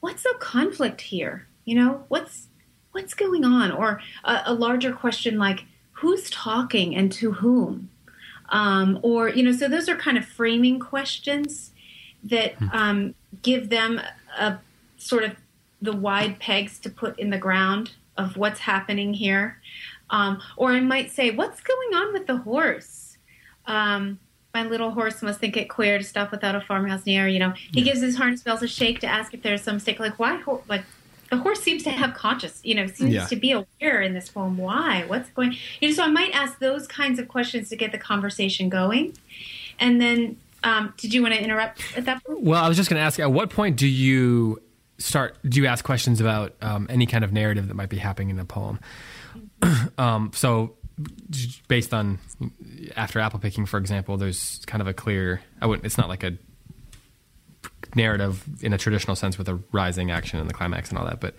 [0.00, 1.46] what's the conflict here?
[1.64, 2.48] You know, what's
[2.92, 7.90] what's going on, or a, a larger question like who's talking and to whom,
[8.48, 9.52] um, or you know.
[9.52, 11.72] So those are kind of framing questions
[12.24, 14.00] that um, give them
[14.38, 14.58] a
[15.00, 15.32] sort of
[15.82, 19.58] the wide pegs to put in the ground of what's happening here.
[20.10, 23.16] Um, or I might say, what's going on with the horse?
[23.66, 24.18] Um,
[24.52, 27.28] my little horse must think it queer to stop without a farmhouse near.
[27.28, 30.00] You know, he gives his harness bells a shake to ask if there's some mistake.
[30.00, 30.36] Like, why?
[30.38, 30.82] Ho- like,
[31.30, 32.60] the horse seems to have conscious.
[32.64, 33.26] You know, seems Yeah.
[33.26, 34.58] to be aware in this poem.
[34.58, 35.04] Why?
[35.06, 35.54] What's going?
[35.80, 39.16] You know, so I might ask those kinds of questions to get the conversation going.
[39.78, 42.42] And then, um, did you want to interrupt at that point?
[42.42, 44.60] Well, I was just going to ask, at what point do you
[45.00, 45.36] start?
[45.48, 48.36] Do you ask questions about um, any kind of narrative that might be happening in
[48.36, 48.78] the poem?
[49.98, 50.74] um, so,
[51.68, 52.18] based on
[52.96, 55.40] after apple picking, for example, there's kind of a clear.
[55.60, 55.84] I wouldn't.
[55.84, 56.36] It's not like a
[57.94, 61.20] narrative in a traditional sense with a rising action and the climax and all that,
[61.20, 61.34] but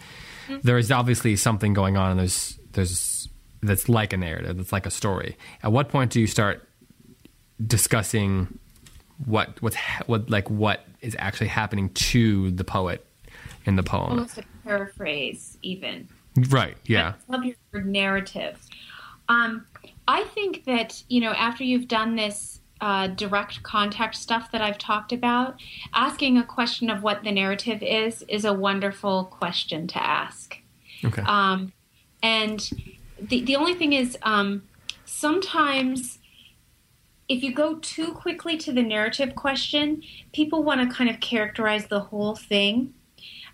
[0.63, 3.30] there is obviously something going on, and there's there's
[3.62, 5.38] that's like a narrative, that's like a story.
[5.63, 6.67] At what point do you start
[7.65, 8.58] discussing
[9.26, 13.06] what what's ha- what like what is actually happening to the poet
[13.65, 14.12] in the poem?
[14.12, 16.08] Almost a paraphrase, even.
[16.50, 16.78] Right.
[16.86, 17.13] Yeah.
[17.30, 18.60] I love your word narrative.
[19.30, 19.65] Um,
[20.08, 24.78] I think that you know after you've done this uh, direct contact stuff that I've
[24.78, 25.56] talked about,
[25.93, 30.58] asking a question of what the narrative is is a wonderful question to ask.
[31.06, 31.21] Okay.
[31.21, 31.71] Um,
[32.24, 32.69] and
[33.19, 34.63] the the only thing is um,
[35.06, 36.19] sometimes
[37.30, 41.88] if you go too quickly to the narrative question, people want to kind of characterize
[41.88, 42.93] the whole thing.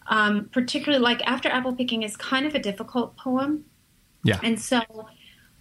[0.10, 3.65] Um, particularly like after apple picking is kind of a difficult poem.
[4.24, 4.39] yeah.
[4.41, 4.82] And so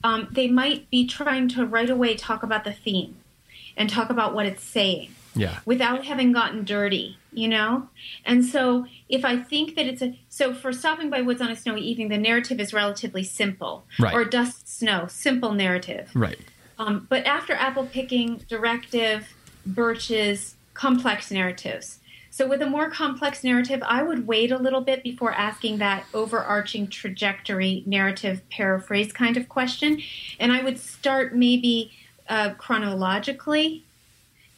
[0.05, 3.17] um, they might be trying to right away talk about the theme
[3.77, 5.59] and talk about what it's saying yeah.
[5.65, 7.89] without having gotten dirty, you know?
[8.25, 11.57] And so if I think that it's a so for stopping by woods on a
[11.57, 13.85] snowy evening, the narrative is relatively simple.
[13.99, 14.15] Right.
[14.15, 16.11] Or dust snow, simple narrative.
[16.15, 16.39] Right.
[16.79, 19.29] Um, but after apple picking, directive,
[19.65, 22.01] birches, complex narratives.
[22.37, 26.05] So with a more complex narrative, I would wait a little bit before asking that
[26.13, 30.03] overarching trajectory narrative paraphrase kind of question,
[30.39, 31.93] and I would start maybe
[32.29, 33.87] uh, chronologically,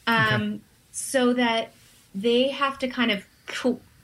[0.09, 0.61] um,
[0.91, 1.71] so that
[2.17, 3.25] they have to kind of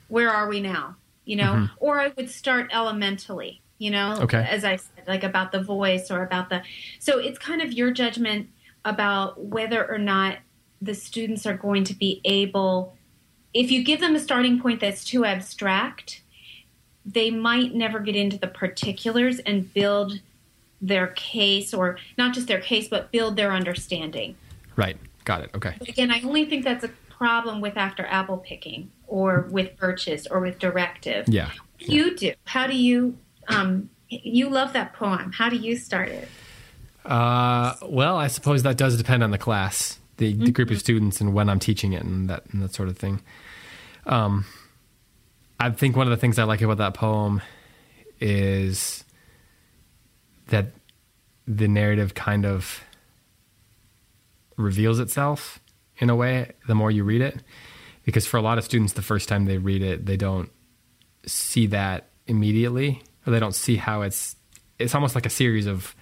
[0.07, 4.47] where are we now, you know, or I would start elementally, you know, Okay.
[4.49, 6.63] as I said, like about the voice or about the.
[6.99, 8.47] So it's kind of your judgment
[8.85, 10.37] about whether or not
[10.81, 12.95] the students are going to be able.
[13.55, 16.21] If you give them a starting point that's too abstract,
[17.05, 20.19] they might never get into the particulars and build
[20.81, 24.35] their case, or not just their case, but build their understanding.
[24.75, 24.97] Right.
[25.23, 25.51] Got it.
[25.55, 25.73] Okay.
[25.79, 30.27] But again, I only think that's a problem with after apple picking, or with birches,
[30.27, 31.27] or with directive.
[31.29, 31.51] Yeah.
[31.79, 32.33] Do you do?
[32.43, 33.17] How do you?
[33.47, 35.31] Um, you love that poem.
[35.31, 36.27] How do you start it?
[37.05, 41.21] Uh, well, I suppose that does depend on the class, the, the group of students,
[41.21, 43.21] and when I'm teaching it, and that and that sort of thing.
[44.05, 44.45] Um,
[45.59, 47.41] I think one of the things I like about that poem
[48.19, 49.03] is
[50.47, 50.67] that
[51.47, 52.83] the narrative kind of
[54.57, 55.59] reveals itself
[55.97, 57.41] in a way the more you read it,
[58.03, 60.51] because for a lot of students, the first time they read it, they don't
[61.25, 64.35] see that immediately, or they don't see how it's.
[64.77, 65.95] It's almost like a series of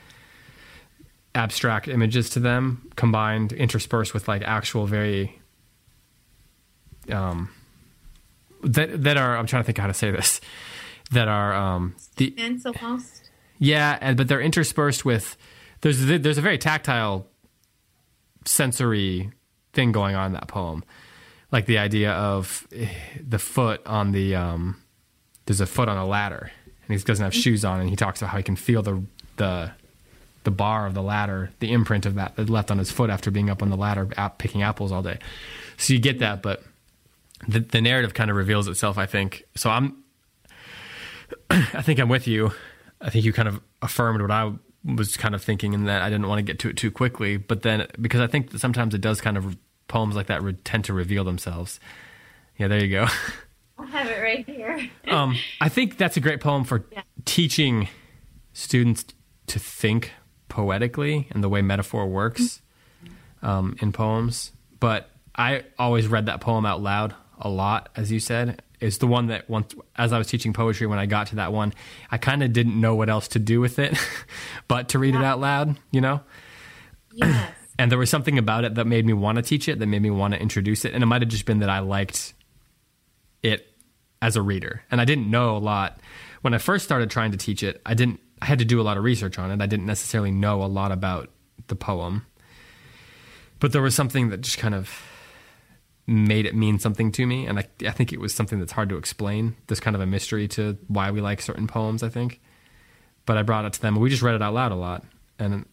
[1.35, 5.39] abstract images to them combined interspersed with like actual very
[7.09, 7.49] um
[8.63, 10.41] that that are I'm trying to think how to say this
[11.11, 13.29] that are um the Sense almost.
[13.59, 15.37] yeah and but they're interspersed with
[15.81, 17.27] there's there's a very tactile
[18.45, 19.31] sensory
[19.73, 20.83] thing going on in that poem
[21.51, 22.87] like the idea of eh,
[23.25, 24.81] the foot on the um
[25.45, 26.51] there's a foot on a ladder
[26.87, 29.03] and he doesn't have shoes on and he talks about how he can feel the
[29.37, 29.71] the
[30.43, 33.31] the bar of the ladder, the imprint of that that left on his foot after
[33.31, 34.05] being up on the ladder
[34.37, 35.19] picking apples all day.
[35.77, 36.63] So you get that, but
[37.47, 39.43] the, the narrative kind of reveals itself, I think.
[39.55, 39.97] So I'm
[41.49, 42.51] I think I'm with you.
[43.01, 44.51] I think you kind of affirmed what I
[44.85, 47.37] was kind of thinking in that I didn't want to get to it too quickly.
[47.37, 50.53] But then, because I think that sometimes it does kind of poems like that re-
[50.63, 51.79] tend to reveal themselves.
[52.57, 53.07] Yeah, there you go.
[53.77, 54.89] I have it right here.
[55.09, 57.01] um, I think that's a great poem for Yeah.
[57.25, 57.87] teaching
[58.53, 59.05] students
[59.47, 60.11] to think
[60.47, 62.61] poetically and the way metaphor works
[63.41, 64.51] um, in poems.
[64.79, 68.61] But I always read that poem out loud a lot, as you said.
[68.79, 71.53] It's the one that once, as I was teaching poetry, when I got to that
[71.53, 71.73] one,
[72.11, 73.97] I kind of didn't know what else to do with it,
[74.67, 76.21] but to read it out loud, you know.
[77.13, 77.51] Yes.
[77.79, 80.03] And there was something about it that made me want to teach it, that made
[80.03, 80.93] me want to introduce it.
[80.93, 82.35] And it might have just been that I liked
[83.41, 83.67] it
[84.21, 84.83] as a reader.
[84.91, 85.99] And I didn't know a lot.
[86.41, 88.83] When I first started trying to teach it, I didn't I had to do a
[88.83, 89.61] lot of research on it.
[89.61, 91.29] I didn't necessarily know a lot about
[91.67, 92.25] the poem.
[93.59, 94.89] But there was something that just kind of
[96.05, 97.45] made it mean something to me.
[97.45, 99.55] And I, I think it was something that's hard to explain.
[99.67, 102.41] There's kind of a mystery to why we like certain poems, I think.
[103.25, 103.95] But I brought it to them.
[103.95, 105.05] We just read it out loud a lot.
[105.39, 105.65] And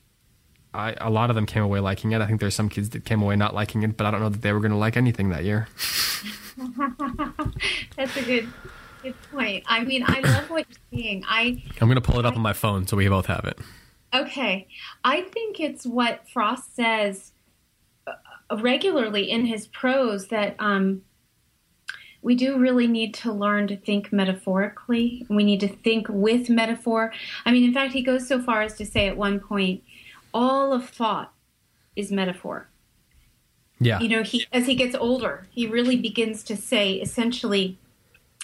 [0.73, 2.21] I, a lot of them came away liking it.
[2.21, 4.29] I think there's some kids that came away not liking it, but I don't know
[4.29, 5.67] that they were going to like anything that year.
[7.97, 8.49] That's a good
[9.03, 9.65] good point.
[9.67, 11.25] I mean, I love what you're saying.
[11.27, 13.59] I I'm going to pull it up on my phone so we both have it.
[14.15, 14.69] okay.
[15.03, 17.33] I think it's what Frost says
[18.59, 21.03] regularly in his prose that um,
[22.23, 25.27] we do really need to learn to think metaphorically.
[25.29, 27.13] We need to think with metaphor.
[27.45, 29.83] I mean, in fact, he goes so far as to say at one point,
[30.35, 31.33] all of thought
[31.97, 32.69] is metaphor.
[33.83, 33.99] Yeah.
[33.99, 37.79] you know he as he gets older he really begins to say essentially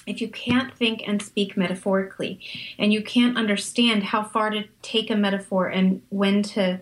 [0.07, 2.40] if you can't think and speak metaphorically
[2.79, 6.81] and you can't understand how far to take a metaphor and when to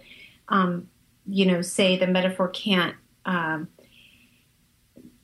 [0.51, 0.89] um,
[1.27, 2.95] you know say the metaphor can't
[3.27, 3.69] um,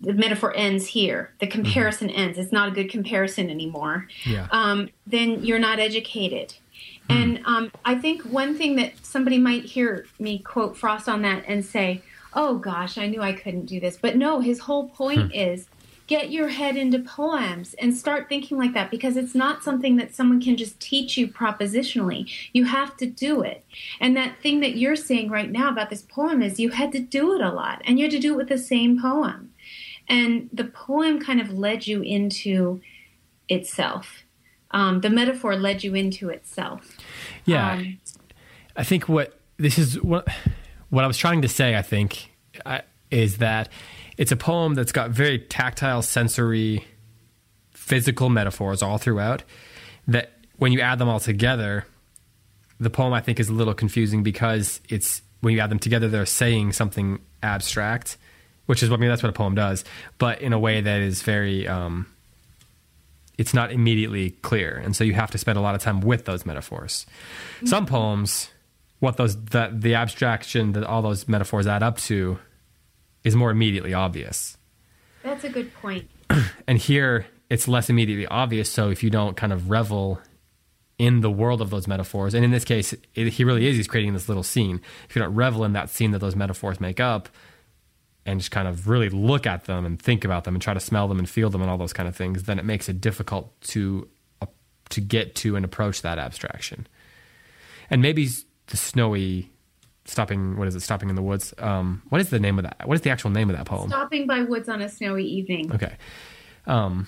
[0.01, 4.47] the metaphor ends here the comparison ends it's not a good comparison anymore Yeah.
[4.51, 6.55] um, then you're not educated.
[7.11, 11.43] And um, I think one thing that somebody might hear me quote Frost on that
[11.49, 12.03] and say,
[12.35, 13.99] oh gosh, I knew I couldn't do this.
[14.01, 15.67] But no, his whole point is
[16.11, 20.13] get your head into poems and start thinking like that because it's not something that
[20.13, 22.29] someone can just teach you propositionally.
[22.53, 23.65] You have to do it.
[24.01, 26.99] And that thing that you're saying right now about this poem is you had to
[26.99, 29.55] do it a lot and you had to do it with the same poem.
[30.09, 32.81] And the poem kind of led you into
[33.49, 34.25] itself.
[34.73, 36.99] Um, the metaphor led you into itself.
[37.45, 37.75] Yeah.
[37.75, 38.01] Um,
[38.75, 40.27] I think what this is what
[40.89, 41.77] what I was trying to say.
[41.77, 42.33] I think
[42.67, 43.69] I, is that
[44.21, 46.85] it's a poem that's got very tactile, sensory,
[47.73, 49.43] physical metaphors all throughout.
[50.07, 51.87] That when you add them all together,
[52.79, 56.07] the poem I think is a little confusing because it's when you add them together,
[56.07, 58.19] they're saying something abstract,
[58.67, 59.09] which is what I mean.
[59.09, 59.87] That's what a poem does,
[60.19, 61.67] but in a way that is very.
[61.67, 62.07] Um,
[63.39, 66.27] it's not immediately clear, and so you have to spend a lot of time with
[66.27, 67.07] those metaphors.
[67.65, 68.51] Some poems,
[68.99, 72.39] what those the abstraction that all those metaphors add up to,
[73.25, 74.57] is more immediately obvious.
[75.23, 76.11] that's a good point.
[76.69, 78.71] And here, it's less immediately obvious.
[78.71, 80.21] So if you don't kind of revel
[80.99, 83.77] in the world of those metaphors, and in this case, it, he really is.
[83.77, 84.81] He's creating this little scene.
[85.09, 87.29] If you don't revel in that scene that those metaphors make up,
[88.27, 90.81] and just kind of really look at them and think about them and try to
[90.81, 93.01] smell them and feel them and all those kind of things, then it makes it
[93.01, 94.09] difficult to
[94.41, 94.47] uh,
[94.91, 96.87] to get to and approach that abstraction.
[97.89, 98.29] And maybe
[98.67, 99.51] the snowy
[100.05, 100.57] stopping.
[100.57, 100.81] What is it?
[100.81, 101.55] Stopping in the woods.
[101.59, 102.87] Um, what is the name of that?
[102.87, 103.89] What is the actual name of that poem?
[103.89, 105.73] Stopping by woods on a snowy evening.
[105.73, 105.95] Okay.
[106.67, 107.07] Um,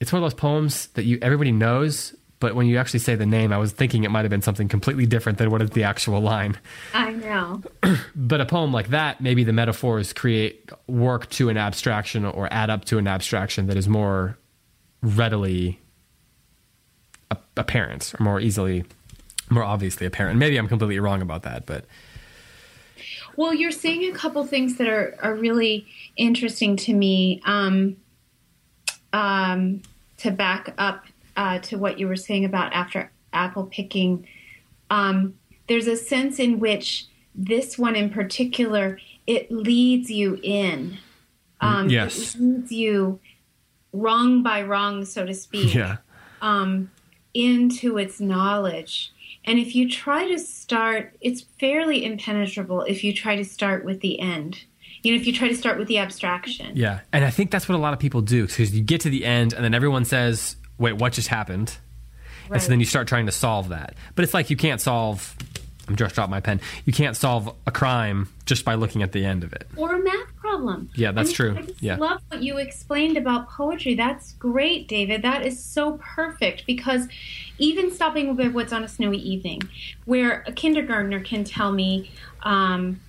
[0.00, 3.26] it's one of those poems that you everybody knows, but when you actually say the
[3.26, 5.84] name, I was thinking it might have been something completely different than what is the
[5.84, 6.58] actual line.
[6.94, 7.62] I know.
[8.14, 12.68] But a poem like that, maybe the metaphors create work to an abstraction or add
[12.68, 14.36] up to an abstraction that is more
[15.02, 15.80] readily
[17.56, 18.84] apparent or more easily,
[19.50, 20.38] more obviously apparent.
[20.38, 21.84] Maybe I'm completely wrong about that, but
[23.36, 27.96] Well, you're saying a couple things that are, are really interesting to me um,
[29.12, 29.82] um,
[30.18, 31.04] to back up
[31.36, 34.26] uh, to what you were saying about after apple picking.
[34.90, 35.34] Um,
[35.68, 40.98] there's a sense in which this one in particular it leads you in.
[41.60, 42.34] Um, Yes.
[42.34, 43.20] It leads you
[43.92, 45.98] wrong by wrong, so to speak yeah.
[46.40, 46.90] um,
[47.34, 49.12] into its knowledge.
[49.48, 54.00] And if you try to start, it's fairly impenetrable if you try to start with
[54.00, 54.64] the end.
[55.02, 56.76] You know, if you try to start with the abstraction.
[56.76, 59.10] Yeah, and I think that's what a lot of people do because you get to
[59.10, 61.78] the end and then everyone says, "Wait, what just happened?"
[62.50, 63.94] And so then you start trying to solve that.
[64.14, 65.34] But it's like you can't solve
[65.88, 66.60] I'm just dropped my pen.
[66.84, 69.66] You can't solve a crime just by looking at the end of it.
[69.76, 70.90] or a math problem.
[70.94, 71.70] Yeah, that's I mean, true.
[71.70, 71.96] I Yeah.
[71.96, 73.94] love what you explained about poetry.
[73.94, 75.22] That's great, David.
[75.22, 77.08] That is so perfect because
[77.58, 79.62] even stopping with what's on a snowy evening,
[80.04, 82.10] where a kindergartner can tell me,
[82.42, 83.00] um,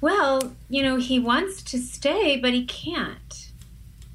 [0.00, 3.50] well, you know, he wants to stay, but he can't.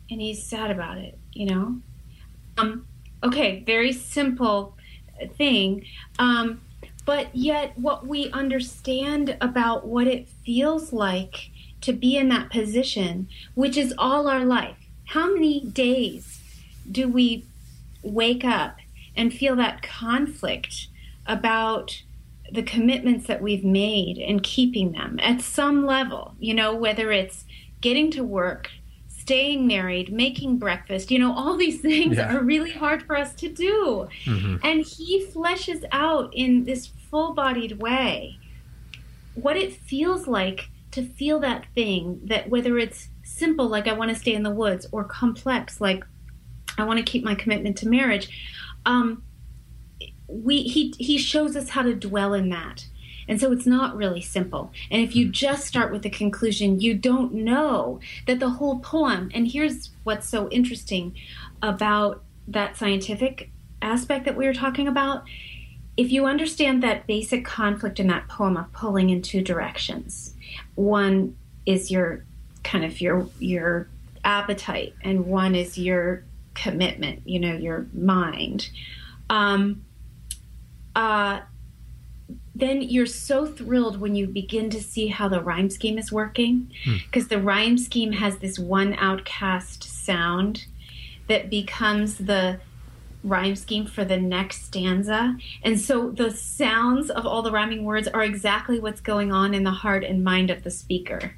[0.09, 1.81] And he's sad about it, you know?
[2.57, 2.87] Um,
[3.23, 4.75] okay, very simple
[5.37, 5.85] thing.
[6.19, 6.61] Um,
[7.05, 11.51] but yet, what we understand about what it feels like
[11.81, 14.75] to be in that position, which is all our life.
[15.05, 16.39] How many days
[16.91, 17.45] do we
[18.01, 18.77] wake up
[19.15, 20.87] and feel that conflict
[21.27, 22.01] about
[22.51, 26.33] the commitments that we've made and keeping them at some level?
[26.39, 27.45] You know, whether it's
[27.81, 28.71] getting to work,
[29.07, 32.35] staying married, making breakfast, you know, all these things Yeah.
[32.35, 34.07] are really hard for us to do.
[34.25, 34.57] Mm-hmm.
[34.63, 38.37] And he fleshes out in this full bodied way
[39.35, 44.09] what it feels like to feel that thing that whether it's simple like i want
[44.09, 46.03] to stay in the woods or complex like
[46.77, 48.29] i want to keep my commitment to marriage
[48.85, 49.23] um,
[50.27, 52.87] we he he shows us how to dwell in that.
[53.27, 54.71] And so it's not really simple.
[54.91, 59.31] And if you just start with the conclusion you don't know that the whole poem
[59.33, 61.15] and here's what's so interesting
[61.61, 63.49] about that scientific
[63.81, 65.23] aspect that we were talking about
[65.97, 70.35] if you understand that basic conflict in that poem of pulling in two directions,
[70.75, 71.35] one
[71.65, 72.25] is your
[72.63, 73.87] kind of your your
[74.23, 76.23] appetite, and one is your
[76.53, 77.21] commitment.
[77.25, 78.69] You know, your mind.
[79.29, 79.85] Um,
[80.95, 81.41] uh,
[82.53, 86.71] then you're so thrilled when you begin to see how the rhyme scheme is working,
[87.05, 90.65] because the rhyme scheme has this one outcast sound
[91.27, 92.59] that becomes the
[93.25, 95.37] rhyme scheme for the next stanza.
[95.63, 99.63] And so the sounds of all the rhyming words are exactly what's going on in
[99.63, 101.35] the heart and mind of the speaker.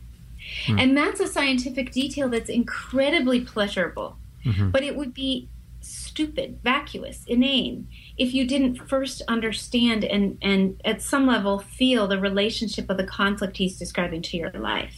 [0.65, 0.79] Hmm.
[0.79, 4.17] And that's a scientific detail that's incredibly pleasurable.
[4.45, 4.69] Mm-hmm.
[4.69, 5.49] But it would be
[5.81, 12.19] stupid, vacuous, inane if you didn't first understand and, and at some level feel the
[12.19, 14.95] relationship of the conflict he's describing to your life.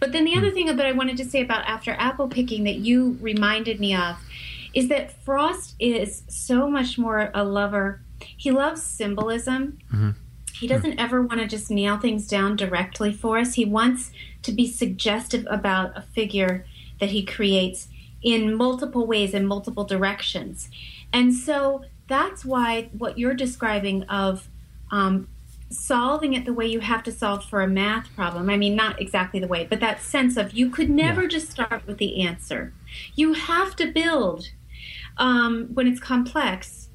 [0.00, 0.54] But then the other hmm.
[0.54, 4.16] thing that I wanted to say about after apple picking that you reminded me of
[4.74, 8.02] is that Frost is so much more a lover.
[8.20, 9.78] He loves symbolism.
[10.54, 13.54] He doesn't ever want to just nail things down directly for us.
[13.54, 14.12] He wants
[14.42, 16.64] to be suggestive about a figure
[17.00, 17.88] that he creates
[18.22, 20.70] in multiple ways, in multiple directions.
[21.12, 24.48] And so that's why what you're describing of
[24.90, 25.28] um,
[25.70, 28.48] solving it the way you have to solve for a math problem.
[28.48, 31.86] I mean, not exactly the way, but that sense of you could never just start
[31.86, 32.72] with the answer.
[33.14, 34.50] You have to build
[35.16, 36.88] um, when it's complex.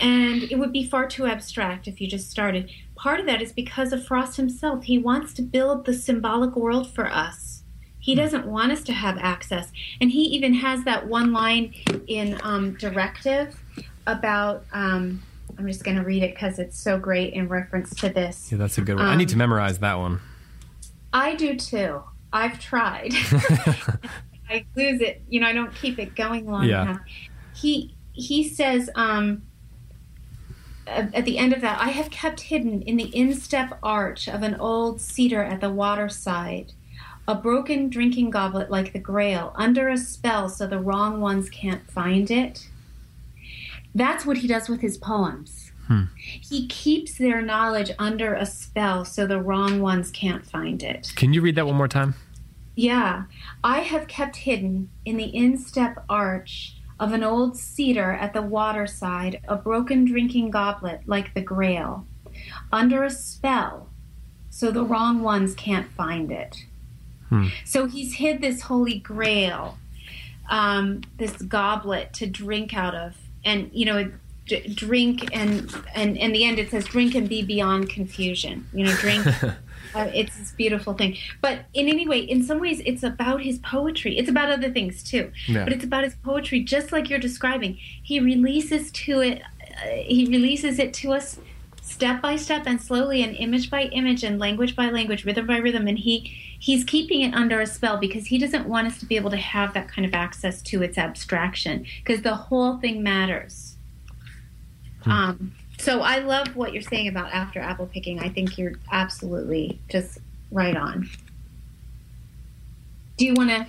[0.00, 2.70] And it would be far too abstract if you just started.
[2.96, 4.84] Part of that is because of Frost himself.
[4.84, 7.62] He wants to build the symbolic world for us.
[7.98, 9.72] He doesn't want us to have access.
[10.00, 11.74] And he even has that one line
[12.06, 13.58] in um, Directive
[14.06, 14.64] about.
[14.72, 15.22] Um,
[15.58, 18.50] I'm just going to read it because it's so great in reference to this.
[18.52, 19.06] Yeah, that's a good one.
[19.06, 20.20] I need to memorize that one.
[21.12, 22.02] I do too.
[22.32, 23.14] I've tried.
[24.48, 25.22] I lose it.
[25.28, 26.82] You know, I don't keep it going long Yeah.
[26.82, 27.00] enough.
[27.52, 29.42] He he says um,
[30.86, 34.42] at at the end of that, I have kept hidden in the instep arch of
[34.42, 36.72] an old cedar at the waterside
[37.28, 41.90] a broken drinking goblet like the Grail under a spell so the wrong ones can't
[41.90, 42.68] find it.
[43.94, 45.72] That's what he does with his poems.
[46.18, 51.12] He keeps their knowledge under a spell so the wrong ones can't find it.
[51.14, 52.14] Can you read that one more time?
[52.76, 53.24] Yeah,
[53.64, 59.40] I have kept hidden in the instep arch of an old cedar at the waterside
[59.48, 62.06] a broken drinking goblet like the Grail,
[62.70, 63.88] under a spell,
[64.50, 66.66] so the wrong ones can't find it.
[67.64, 69.78] So he's hid this holy Grail,
[70.50, 74.12] um, this goblet to drink out of, and you know.
[74.48, 78.84] D- drink and and in the end it says drink and be beyond confusion you
[78.84, 79.26] know drink
[79.94, 81.16] uh, it's this beautiful thing.
[81.40, 84.18] But in any way, in some ways, it's about his poetry.
[84.18, 85.64] It's about other things too, Yeah.
[85.64, 87.78] but it's about his poetry, just like you're describing.
[88.02, 89.42] He releases to it.
[89.60, 91.38] Uh, he releases it to us
[91.82, 95.58] step by step and slowly, and image by image, and language by language, rhythm by
[95.58, 99.06] rhythm, and he he's keeping it under a spell because he doesn't want us to
[99.06, 103.02] be able to have that kind of access to its abstraction because the whole thing
[103.02, 103.76] matters.
[105.04, 108.20] Um, so I love what you're saying about after apple picking.
[108.20, 110.18] I think you're absolutely just
[110.50, 111.08] right on.
[113.16, 113.66] Do you want to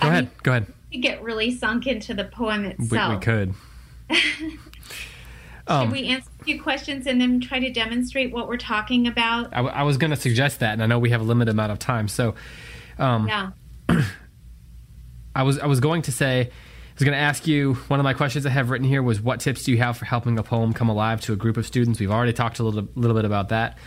[0.00, 0.30] Go ahead.
[0.42, 0.66] Go ahead.
[0.92, 3.14] get really sunk into the poem We, itself?
[3.14, 3.54] we could.
[5.68, 9.52] Should we answer a few questions and then try to demonstrate what we're talking about?
[9.52, 11.52] I, w- I was going to suggest that, and I know we have a limited
[11.52, 12.34] amount of time, so
[12.98, 13.50] um, yeah.
[15.34, 16.50] I was I was going to say
[17.00, 19.40] was going to ask you one of my questions I have written here was what
[19.40, 21.98] tips do you have for helping a poem come alive to a group of students?
[21.98, 23.78] We've already talked a little little bit about that.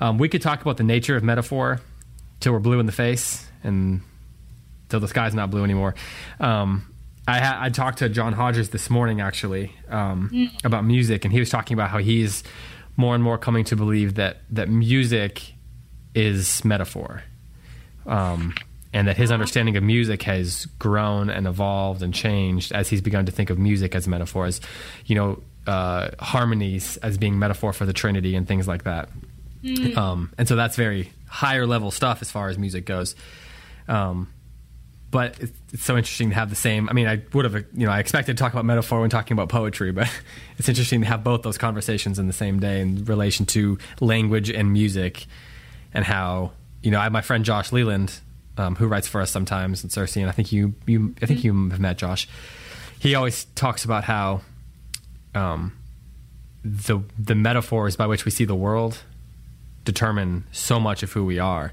[0.00, 1.80] Um, we could talk about the nature of metaphor
[2.38, 4.02] till we're blue in the face and
[4.88, 5.96] till the sky's not blue anymore.
[6.38, 6.94] Um,
[7.26, 11.40] I, ha- I talked to John Hodges this morning actually um, about music, and he
[11.40, 12.44] was talking about how he's
[12.96, 15.54] more and more coming to believe that that music
[16.14, 17.24] is metaphor,
[18.06, 18.54] um,
[18.92, 23.26] and that his understanding of music has grown and evolved and changed as he's begun
[23.26, 24.60] to think of music as metaphors,
[25.06, 29.08] you know, uh, harmonies as being metaphor for the Trinity and things like that.
[29.96, 33.14] Um, and so that's very higher level stuff as far as music goes.
[33.86, 34.32] Um,
[35.10, 36.88] but it's, it's so interesting to have the same.
[36.88, 39.34] I mean, I would have, you know, I expected to talk about metaphor when talking
[39.34, 40.08] about poetry, but
[40.58, 44.50] it's interesting to have both those conversations in the same day in relation to language
[44.50, 45.26] and music,
[45.92, 48.20] and how you know, I have my friend Josh Leland,
[48.56, 51.44] um, who writes for us sometimes in CiRCE, and I think you, you, I think
[51.44, 52.28] you have met Josh.
[52.98, 54.42] He always talks about how
[55.34, 55.72] um,
[56.64, 58.98] the the metaphors by which we see the world
[59.84, 61.72] determine so much of who we are.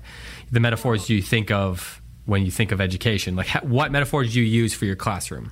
[0.51, 4.39] The metaphors you think of when you think of education, like ha- what metaphors do
[4.41, 5.51] you use for your classroom?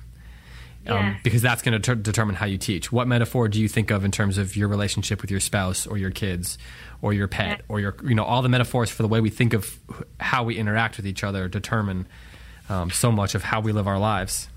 [0.88, 1.20] Um, Yes.
[1.24, 2.92] because that's going to ter- determine how you teach.
[2.92, 5.98] What metaphor do you think of in terms of your relationship with your spouse or
[5.98, 6.58] your kids
[7.02, 9.52] or your pet or your, you know, all the metaphors for the way we think
[9.54, 9.78] of
[10.20, 12.06] how we interact with each other determine
[12.68, 14.48] um, so much of how we live our lives.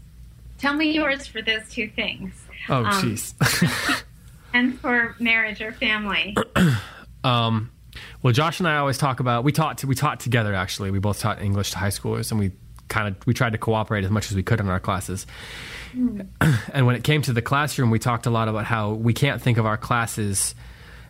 [0.57, 2.33] Tell me yours for those two things.
[2.67, 4.03] Oh, Um, jeez.
[4.53, 6.35] And for marriage or family.
[7.21, 7.69] Um,
[8.21, 10.53] well, Josh and I always talk about we taught we taught together.
[10.53, 12.51] Actually, we both taught English to high schoolers, and we
[12.87, 15.27] kind of we tried to cooperate as much as we could in our classes.
[15.93, 19.41] and when it came to the classroom, we talked a lot about how we can't
[19.41, 20.55] think of our classes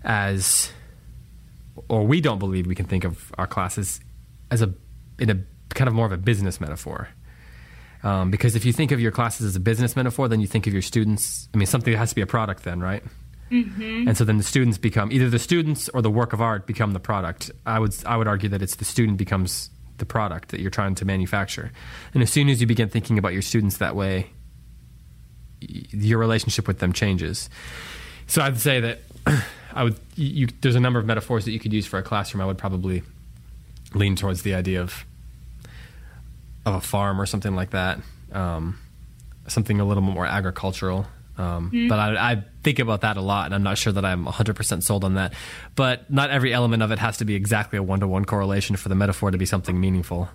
[0.03, 0.71] as,
[1.87, 3.99] or we don't believe we can think of our classes
[4.51, 4.73] as a
[5.17, 5.39] in a
[5.75, 7.09] kind of more of a business metaphor.
[8.01, 10.67] Um, because if you think of your classes as a business metaphor, then you think
[10.67, 11.49] of your students.
[11.53, 13.03] I mean, something has to be a product, then, right?
[14.07, 16.93] and so then the students become either the students or the work of art become
[16.93, 17.51] the product.
[17.65, 20.95] I would I would argue that it's the student becomes the product that you're trying
[20.95, 21.71] to manufacture,
[22.13, 24.29] and as soon as you begin thinking about your students that way,
[25.61, 27.49] y- your relationship with them changes.
[28.27, 28.99] So I'd say that
[29.73, 32.41] I would you, there's a number of metaphors that you could use for a classroom.
[32.41, 33.03] I would probably
[33.93, 35.05] lean towards the idea of
[36.65, 37.99] of a farm or something like that,
[38.31, 38.77] um,
[39.47, 41.07] something a little more agricultural.
[41.37, 44.25] Um, But I, I think about that a lot, and I'm not sure that I'm
[44.25, 45.33] 100% sold on that.
[45.75, 48.75] But not every element of it has to be exactly a one to one correlation
[48.75, 50.27] for the metaphor to be something meaningful.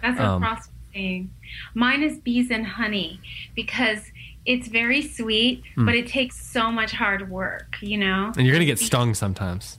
[0.00, 1.30] That's a Um, Frost saying.
[1.74, 3.20] Mine is bees and honey
[3.54, 4.00] because
[4.46, 5.86] it's very sweet, Hmm.
[5.86, 8.32] but it takes so much hard work, you know?
[8.36, 9.78] And you're going to get stung sometimes.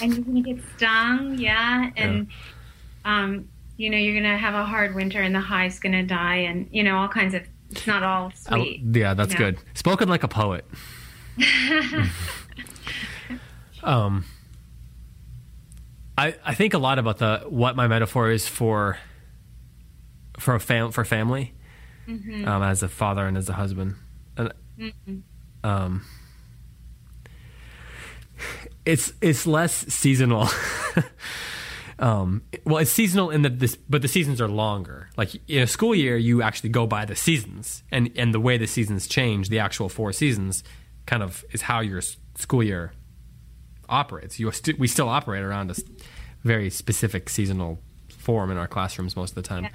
[0.00, 2.28] and you're gonna get stung, yeah, and
[3.04, 3.48] um,
[3.78, 6.82] you know you're gonna have a hard winter, and the hive's gonna die, and you
[6.82, 7.42] know all kinds of.
[7.70, 8.82] It's not all I- sweet.
[8.92, 9.50] yeah, that's you know?
[9.52, 9.58] good.
[9.74, 10.64] Spoken like a poet.
[13.82, 14.24] um,
[16.18, 18.98] I I think a lot about the what my metaphor is for
[20.38, 21.52] for a fam for family,
[22.08, 23.94] um, as a father and as a husband,
[24.36, 24.52] and
[25.64, 26.04] um,
[28.84, 30.48] it's it's less seasonal.
[31.98, 35.08] um, well, it's seasonal in that this, but the seasons are longer.
[35.16, 38.58] Like in a school year, you actually go by the seasons, and and the way
[38.58, 40.62] the seasons change, the actual four seasons,
[41.06, 42.02] kind of is how your
[42.34, 42.92] school year
[43.88, 44.38] operates.
[44.38, 45.74] You st- we still operate around a
[46.44, 49.68] very specific seasonal form in our classrooms most of the time.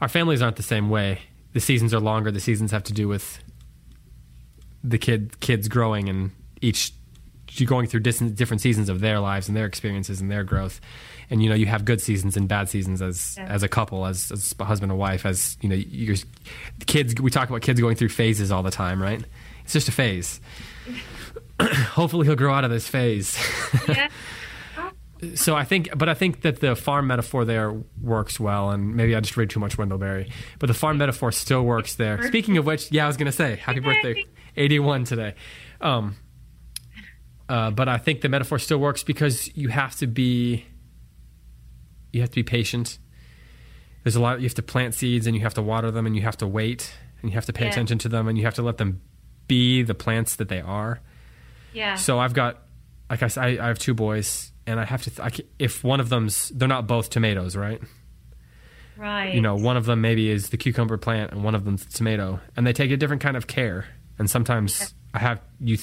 [0.00, 1.20] Our families aren't the same way.
[1.52, 2.30] The seasons are longer.
[2.30, 3.42] The seasons have to do with
[4.82, 6.30] the kid kids growing and
[6.62, 6.92] each
[7.52, 10.80] you're going through dis- different seasons of their lives and their experiences and their growth
[11.28, 13.46] and you know you have good seasons and bad seasons as Yeah.
[13.46, 16.16] as a couple as, as a husband and wife as you know your
[16.86, 19.22] kids we talk about kids going through phases all the time right
[19.64, 20.40] it's just a phase
[21.60, 23.36] hopefully he'll grow out of this phase
[23.88, 24.08] Yeah.
[25.34, 29.14] so I think, but I think that the farm metaphor there works well, and maybe
[29.14, 32.22] I just read too much Wendell Berry, but the farm metaphor still works there.
[32.26, 34.24] Speaking of which, yeah, I was going to say happy birthday,
[34.56, 35.34] eighty-one today.
[35.80, 36.16] Um,
[37.48, 40.64] uh, but I think the metaphor still works because you have to be,
[42.12, 42.98] you have to be patient.
[44.04, 44.40] There's a lot.
[44.40, 46.46] You have to plant seeds, and you have to water them, and you have to
[46.46, 47.72] wait, and you have to pay Yeah.
[47.72, 49.02] attention to them, and you have to let them
[49.46, 51.00] be the plants that they are.
[51.74, 51.96] Yeah.
[51.96, 52.62] So I've got,
[53.10, 55.10] like I said, I, I have two boys, and I have to.
[55.10, 57.80] Th- I if one of them's, they're not both tomatoes, right?
[58.96, 59.34] right.
[59.34, 61.92] You know, one of them maybe is the cucumber plant, and one of them's the
[61.92, 63.86] tomato, and they take a different kind of care.
[64.18, 65.78] And sometimes I have you,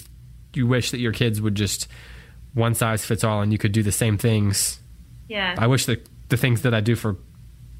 [0.54, 1.88] you wish that your kids would just
[2.54, 4.80] one size fits all and you could do the same things.
[5.28, 5.56] Yeah.
[5.58, 7.18] I wish that the things that I do for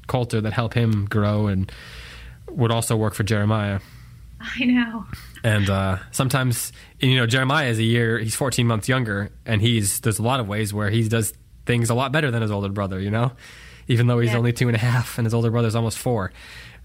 [0.06, 1.70] Coulter that help him grow and
[2.48, 3.80] would also work for Jeremiah.
[4.60, 5.04] I know.
[5.44, 10.00] And uh, sometimes, you know, Jeremiah is a year, he's 14 months younger, and he's,
[10.00, 11.32] there's a lot of ways where he does
[11.66, 13.32] things a lot better than his older brother, you know,
[13.88, 14.38] even though he's Yeah.
[14.38, 16.32] only two and a half and his older brother's almost four.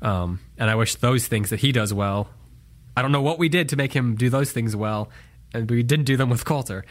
[0.01, 2.29] Um, and I wish those things that he does well,
[2.97, 5.09] I don't know what we did to make him do those things well,
[5.53, 6.85] and we didn't do them with Coulter.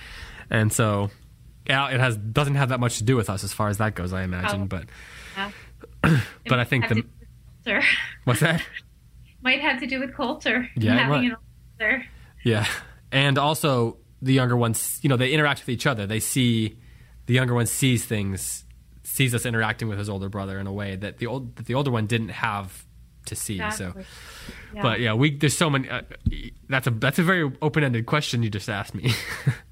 [0.51, 1.11] And so,
[1.67, 3.95] yeah, it has doesn't have that much to do with us as far as that
[3.95, 4.63] goes, I imagine.
[4.63, 4.67] Oh.
[4.67, 4.85] But
[5.37, 5.51] Yeah.
[6.49, 7.87] but I think the to do with Coulter.
[8.25, 8.63] what's that?
[9.43, 10.69] might have to do with Coulter.
[10.77, 11.37] Yeah, having an
[11.81, 12.05] older.
[12.45, 12.67] Yeah,
[13.11, 16.07] and also the younger ones, you know, they interact with each other.
[16.07, 16.79] They see
[17.27, 18.65] the younger one sees things,
[19.03, 21.75] sees us interacting with his older brother in a way that the old that the
[21.75, 22.85] older one didn't have
[23.27, 23.61] to see.
[23.61, 24.03] Exactly.
[24.03, 24.09] So,
[24.75, 24.83] Yeah.
[24.83, 25.89] but yeah, we there's so many.
[25.89, 26.03] Uh,
[26.69, 29.13] that's a that's a very open ended question you just asked me.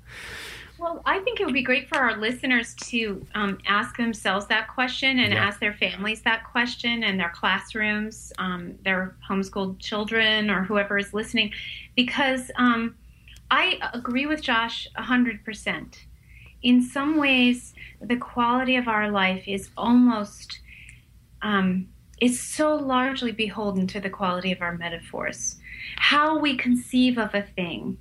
[0.80, 4.66] Well, I think it would be great for our listeners to um, ask themselves that
[4.68, 5.44] question and Yeah.
[5.44, 11.12] ask their families that question and their classrooms, um, their homeschooled children, or whoever is
[11.12, 11.52] listening,
[11.96, 12.94] because um,
[13.50, 15.98] I agree with Josh 100%.
[16.62, 20.60] In some ways, the quality of our life is almost,
[21.42, 21.88] um,
[22.22, 25.56] is so largely beholden to the quality of our metaphors.
[25.96, 27.98] How we conceive of a thing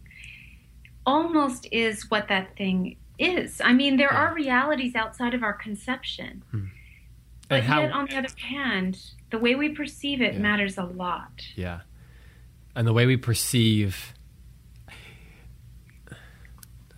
[1.06, 3.60] almost is what that thing is.
[3.64, 6.44] I mean, there are realities outside of our conception.
[7.48, 9.00] But And how- yet, on the other hand,
[9.32, 10.40] the way we perceive it Yeah.
[10.40, 11.48] matters a lot.
[11.56, 11.82] yeah,
[12.76, 14.14] and the way we perceive.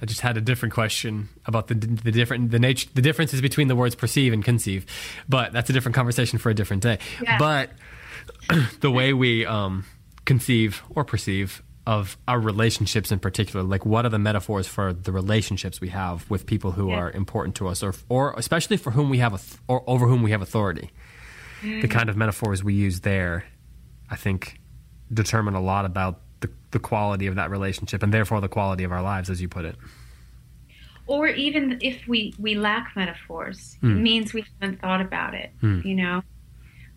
[0.04, 3.68] I just had a different question about the the different the nature the differences between
[3.68, 4.86] the words perceive and conceive,
[5.30, 6.97] but that's a different conversation for a different day.
[7.22, 7.38] Yeah.
[7.38, 7.72] But
[8.82, 9.86] the way we um,
[10.26, 15.11] conceive or perceive of our relationships in particular, like what are the metaphors for the
[15.11, 16.99] relationships we have with people who Yeah.
[16.99, 20.23] are important to us, or or especially for whom we have a or over whom
[20.23, 20.89] we have authority.
[21.61, 21.91] The mm.
[21.91, 23.43] kind of metaphors we use there,
[24.09, 24.61] I think,
[25.13, 28.91] determine a lot about the, the quality of that relationship and therefore the quality of
[28.93, 29.75] our lives, as you put it.
[31.07, 34.01] Or even if we, we lack metaphors, it hmm.
[34.01, 35.81] means we haven't thought about it, hmm.
[35.83, 36.23] you know?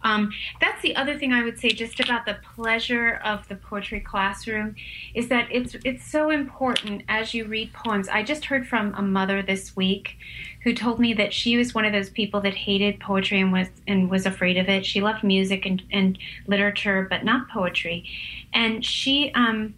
[0.04, 4.00] Um, that's the other thing I would say just about the pleasure of the poetry
[4.00, 4.76] classroom
[5.14, 8.08] is that it's it's so important as you read poems.
[8.08, 10.18] I just heard from a mother this week
[10.62, 13.68] who told me that she was one of those people that hated poetry and was
[13.88, 14.84] and was afraid of it.
[14.84, 18.04] She loved music and, and literature, but not poetry.
[18.52, 19.74] And she um,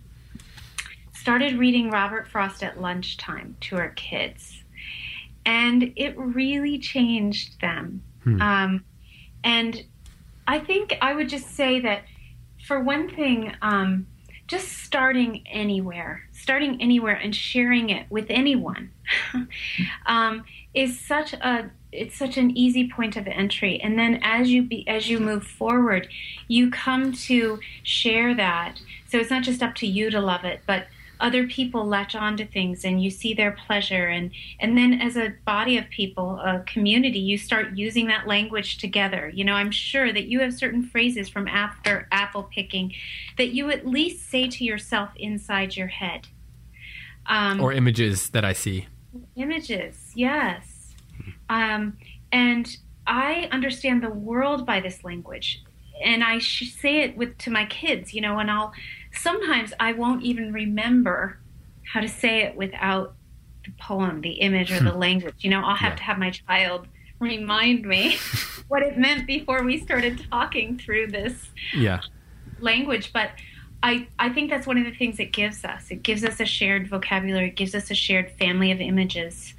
[1.15, 4.65] started reading Robert Frost at lunchtime to her kids,
[5.45, 8.03] and it really changed them.
[8.41, 8.85] Um,
[9.45, 9.85] and
[10.47, 12.05] I think I would just say that,
[12.67, 14.07] for one thing, um,
[14.47, 18.91] just starting anywhere, starting anywhere and sharing it with anyone,
[20.07, 20.45] um,
[20.75, 23.81] is such a it's such an easy point of entry.
[23.81, 26.09] And then as you be as you move forward,
[26.47, 28.81] you come to share that.
[29.09, 30.87] So it's not just up to you to love it, but
[31.21, 34.07] other people latch on to things and you see their pleasure.
[34.09, 38.79] And and then as a body of people a community you start using that language
[38.79, 39.31] together.
[39.35, 42.93] You know i'm sure that you have certain phrases from after apple picking
[43.39, 46.29] that you at least say to yourself inside your head.
[47.27, 48.87] Um, Or images that I see.
[49.37, 50.95] images yes.
[51.49, 51.97] Um,
[52.33, 55.63] and i understand the world by this language.
[56.05, 58.73] And i sh- say it with to my kids you know and i'll
[59.17, 61.39] sometimes i won't even remember
[61.93, 63.15] how to say it without
[63.65, 65.97] the poem the image or the language you know i'll have Yeah.
[65.97, 66.87] to have my child
[67.21, 68.17] remind me
[68.69, 72.01] what it meant before we started talking through this Yeah.
[72.61, 73.31] language, but
[73.83, 75.91] I, I think that's one of the things it gives us.
[75.91, 79.55] It gives us a shared vocabulary, it gives us a shared family of images,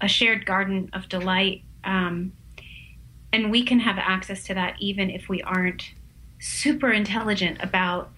[0.00, 1.62] a shared garden of delight.
[1.84, 2.32] Um,
[3.32, 5.90] and we can have access to that even if we aren't
[6.38, 8.10] super intelligent about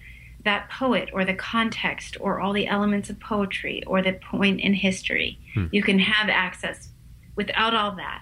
[0.45, 4.73] that poet or the context or all the elements of poetry or the point in
[4.73, 5.37] history.
[5.71, 6.89] You can have access
[7.35, 8.21] without all that.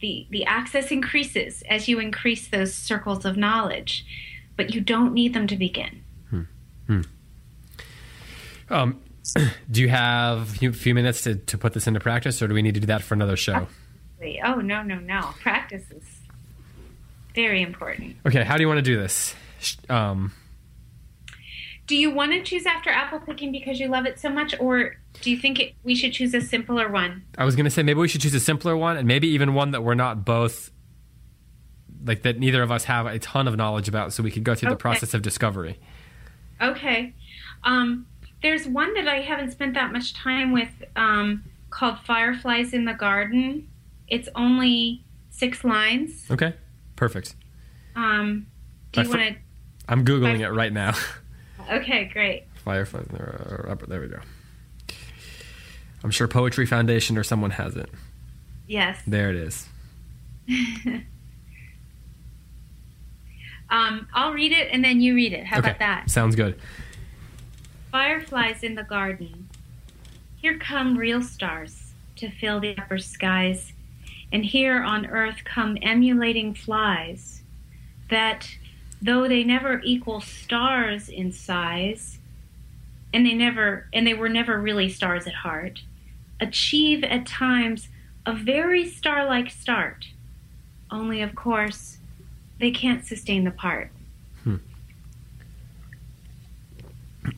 [0.00, 4.04] The, the access increases as you increase those circles of knowledge,
[4.56, 6.04] but you don't need them to begin.
[8.70, 9.00] Um,
[9.70, 12.62] do you have a few minutes to, to put this into practice, or do we
[12.62, 13.66] need to do that for another show?
[14.20, 15.34] Wait, Oh, no, no, no.
[15.40, 16.02] Practice is
[17.34, 18.16] very important.
[18.26, 19.34] Okay, how do you want to do this?
[19.88, 20.32] Um,
[21.86, 24.96] Do you want to choose after apple picking because you love it so much, or
[25.20, 27.24] do you think it, we should choose a simpler one?
[27.36, 29.54] I was going to say maybe we should choose a simpler one, and maybe even
[29.54, 30.70] one that we're not both
[32.04, 32.38] like that.
[32.38, 34.76] Neither of us have a ton of knowledge about, so we could go through the
[34.76, 35.78] process of discovery.
[36.60, 37.12] Okay.
[37.64, 38.06] Um,
[38.42, 42.92] there's one that I haven't spent that much time with um, called Fireflies in the
[42.94, 43.68] Garden.
[44.08, 46.26] It's only six lines.
[46.30, 46.54] Okay,
[46.96, 47.34] perfect.
[47.96, 48.46] Um,
[48.92, 49.38] do you My fir- want
[49.88, 50.94] I'm googling it right now.
[51.70, 52.44] Okay, great.
[52.64, 53.00] Firefly.
[53.00, 54.20] uh, There we go.
[56.02, 57.88] I'm sure Poetry Foundation or someone has it.
[58.66, 58.98] Yes.
[59.06, 59.68] There it is.
[63.70, 65.46] Um, I'll read it and then you read it.
[65.46, 66.10] How okay, about that?
[66.10, 66.58] sounds good.
[67.90, 69.48] Fireflies in the garden.
[70.36, 73.72] Here come real stars to fill the upper skies,
[74.30, 77.42] and here on earth come emulating flies
[78.10, 78.48] that,
[79.04, 82.18] though they never equal stars in size,
[83.12, 85.82] and they never and they were never really stars at heart,
[86.40, 87.88] achieve at times
[88.26, 90.06] a very star-like start.
[90.90, 91.98] Only, of course,
[92.58, 93.90] they can't sustain the part.
[94.42, 94.56] Hmm.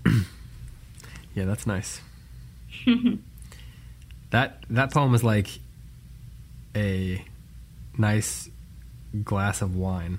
[1.37, 2.01] Yeah, that's nice.
[4.31, 5.49] that that poem is like
[6.75, 7.23] a
[7.99, 8.49] nice
[9.23, 10.19] glass of wine.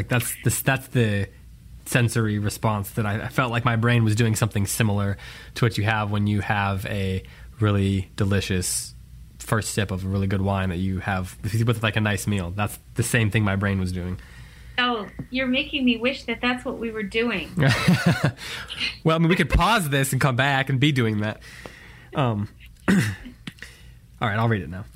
[0.00, 1.28] Like that's this that's the
[1.84, 5.18] sensory response that I, I felt like my brain was doing something similar
[5.56, 7.22] to what you have when you have a
[7.58, 8.94] really delicious
[9.36, 12.50] first sip of a really good wine that you have with like a nice meal.
[12.50, 14.18] That's the same thing my brain was doing.
[14.78, 17.50] Oh, you're making me wish that that's what we were doing.
[19.04, 21.42] Well, I mean, we could pause this and come back and be doing that.
[22.14, 22.48] Um,
[22.88, 22.96] all
[24.22, 24.86] right, I'll read it now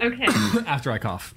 [0.00, 0.24] Okay.
[0.66, 1.34] after I cough.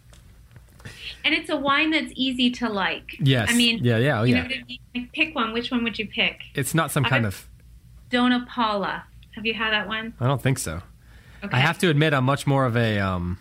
[1.25, 3.17] And it's a wine that's easy to like.
[3.19, 3.49] Yes.
[3.51, 4.47] I mean, Yeah, yeah, oh, you yeah.
[4.95, 5.51] like, pick one.
[5.51, 6.39] Which one would you pick?
[6.53, 7.49] It's not some kind of.
[8.09, 9.03] Dona Paula.
[9.35, 10.13] Have you had that one?
[10.21, 10.81] I don't think so.
[11.43, 11.57] Okay.
[11.57, 12.99] I have to admit, I'm much more of a.
[12.99, 13.37] Um,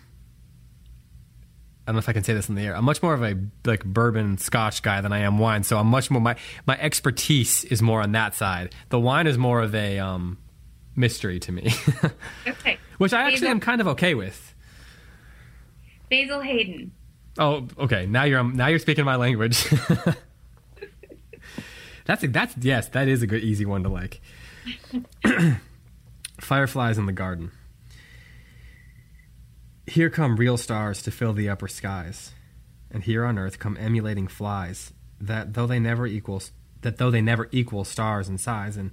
[1.87, 2.75] I don't know if I can say this in the air.
[2.75, 5.63] I'm much more of a like bourbon Scotch guy than I am wine.
[5.63, 8.73] So I'm much more my my expertise is more on that side.
[8.89, 10.39] The wine is more of a um,
[10.95, 11.71] mystery to me,
[12.47, 12.79] Okay.
[12.97, 14.53] which I actually Basil- am kind of okay with.
[16.09, 16.91] Basil Hayden.
[17.37, 18.05] Oh, okay.
[18.05, 19.67] Now you're um, now you're speaking my language.
[22.05, 24.21] that's a, that's yes, that is a good easy one to like.
[26.39, 27.51] Fireflies in the garden.
[29.87, 32.31] Here come real stars to fill the upper skies,
[32.89, 36.41] and here on earth come emulating flies that though they never equal
[36.81, 38.91] that though they never equal stars in size and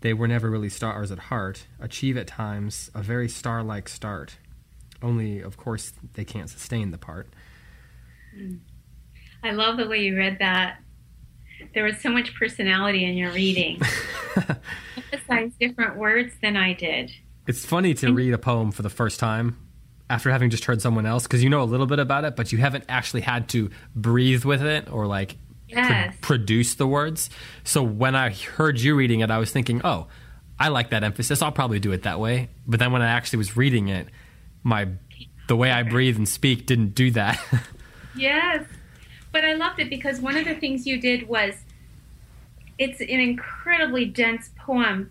[0.00, 4.36] they were never really stars at heart, achieve at times a very star-like start.
[5.00, 7.28] Only, of course, they can't sustain the part.
[9.44, 10.78] I love the way you read that.
[11.74, 13.80] There was so much personality in your reading.
[14.96, 17.12] Emphasize different words than I did.
[17.46, 19.56] It's funny to read a poem for the first time
[20.10, 22.52] after having just heard someone else because you know a little bit about it, but
[22.52, 25.36] you haven't actually had to breathe with it or like
[25.72, 26.14] pro- Yes.
[26.20, 27.30] produce the words.
[27.64, 30.08] So when I heard you reading it, I was thinking, oh,
[30.58, 31.42] I like that emphasis.
[31.42, 32.50] I'll probably do it that way.
[32.66, 34.08] But then when I actually was reading it,
[34.62, 34.88] my
[35.48, 37.40] the way I breathe and speak didn't do that.
[38.16, 38.64] Yes.
[39.32, 41.54] But I loved it because one of the things you did was
[42.78, 45.10] it's an incredibly dense poem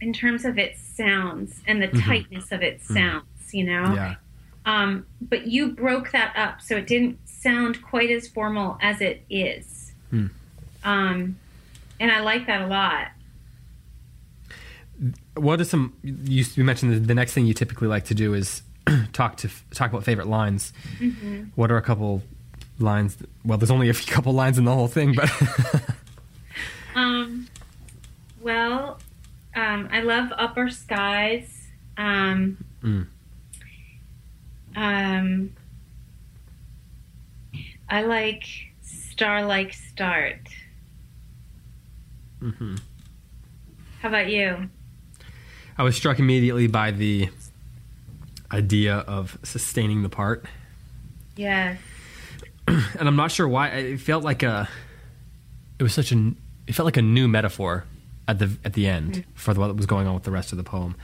[0.00, 3.94] in terms of its sounds and the tightness of its sounds, you know?
[3.94, 4.14] yeah.
[4.66, 9.22] Um, but you broke that up so it didn't sound quite as formal as it
[9.28, 9.92] is.
[10.84, 11.38] Um,
[12.00, 13.08] and I like that a lot.
[15.36, 18.32] What are some you, you mentioned the, the next thing you typically like to do
[18.34, 18.62] is
[19.12, 20.72] talk to talk about favorite lines.
[21.54, 22.22] What are a couple
[22.78, 23.16] lines?
[23.44, 25.30] Well, there's only a few couple lines in the whole thing, but
[26.96, 27.48] Um,
[28.40, 28.98] well,
[29.56, 31.68] um, I love Upper Skies.
[31.96, 33.06] Um, Mm.
[34.76, 35.50] um,
[37.88, 38.44] I like
[38.82, 40.38] Star Like Start.
[42.42, 42.76] Mm-hmm.
[44.02, 44.68] How about you?
[45.78, 47.30] I was struck immediately by the
[48.54, 50.46] idea of sustaining the part,
[51.36, 51.76] Yeah.
[52.68, 53.68] and I'm not sure why.
[53.68, 54.68] It felt like a.
[55.78, 56.32] It was such a.
[56.66, 57.84] It felt like a new metaphor
[58.26, 60.58] at the at the end for the, what was going on with the rest of
[60.58, 60.96] the poem.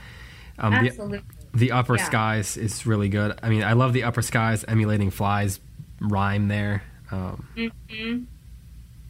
[0.57, 1.21] Um, the- Absolutely.
[1.53, 2.03] The upper Yeah.
[2.05, 3.37] skies is really good.
[3.43, 5.59] I mean, I love the upper skies emulating flies
[5.99, 6.81] rhyme there.
[7.11, 7.45] Um,
[7.89, 8.25] Mhm.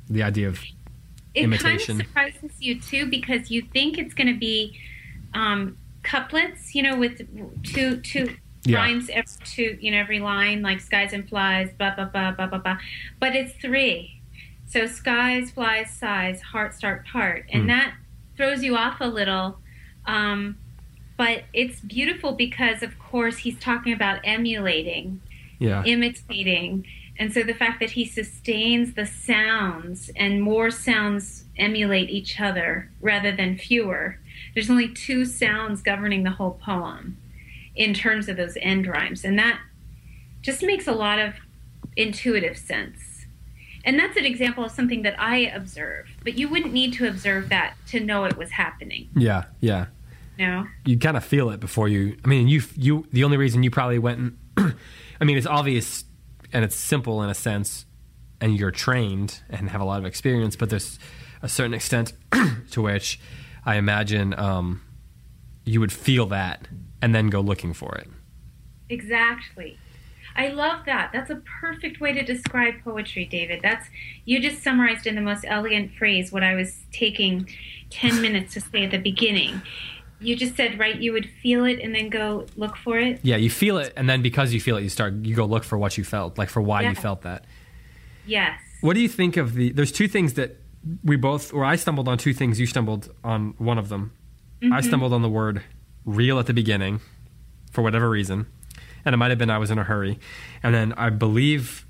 [0.09, 0.59] The idea of
[1.35, 1.99] it imitation.
[1.99, 4.75] kind of surprises you too because you think it's going to be
[5.35, 7.21] um, couplets, you know, with
[7.63, 8.77] two two Yeah.
[8.77, 12.47] rhymes every two, you know, every line like skies and flies, blah blah blah blah
[12.47, 12.77] blah blah.
[13.19, 14.11] But it's three,
[14.65, 17.69] so skies, flies, sighs, heart, start, part, and Hmm.
[17.69, 17.93] that
[18.37, 19.59] throws you off a little.
[20.05, 20.59] Um,
[21.17, 25.21] but it's beautiful because, of course, he's talking about emulating
[25.59, 26.85] yeah, imitating
[27.19, 32.93] And so the fact that he sustains the sounds and more sounds emulate each other
[33.01, 34.20] rather than fewer.
[34.53, 37.17] There's only two sounds governing the whole poem
[37.75, 39.23] in terms of those end rhymes.
[39.23, 39.59] And that
[40.41, 41.35] just makes a lot of
[41.95, 43.25] intuitive sense.
[43.83, 47.49] And that's an example of something that I observe, but you wouldn't need to observe
[47.49, 49.09] that to know it was happening.
[49.15, 49.87] Yeah, yeah.
[50.37, 50.67] No.
[50.85, 52.17] You kind of feel it before you.
[52.23, 53.07] I mean, you you.
[53.11, 54.37] The only reason you probably went.
[54.57, 54.75] And,
[55.21, 56.05] I mean, it's obvious
[56.53, 57.85] and it's simple in a sense,
[58.39, 60.55] and you're trained and have a lot of experience.
[60.55, 60.99] But there's
[61.41, 62.13] a certain extent
[62.71, 63.19] to which
[63.65, 64.81] I imagine um,
[65.65, 66.67] you would feel that
[67.01, 68.07] and then go looking for it.
[68.89, 69.77] Exactly.
[70.35, 71.11] I love that.
[71.11, 73.59] That's a perfect way to describe poetry, David.
[73.61, 73.87] That's
[74.25, 77.49] you just summarized in the most elegant phrase what I was taking
[77.89, 79.61] 10 minutes to say at the beginning.
[80.19, 83.19] You just said, right, you would feel it and then go look for it.
[83.23, 85.63] Yeah, you feel it and then because you feel it you start you go look
[85.63, 86.89] for what you felt, like for why Yeah.
[86.89, 87.45] you felt that.
[88.25, 88.59] Yes.
[88.81, 90.60] What do you think of the there's two things that
[91.03, 94.13] we both or I stumbled on two things, you stumbled on one of them.
[94.61, 94.87] I mm-hmm.
[94.87, 95.63] stumbled on the word
[96.05, 97.01] real at the beginning
[97.71, 98.47] for whatever reason.
[99.05, 100.19] And it might have been I was in a hurry.
[100.61, 101.85] And then I believe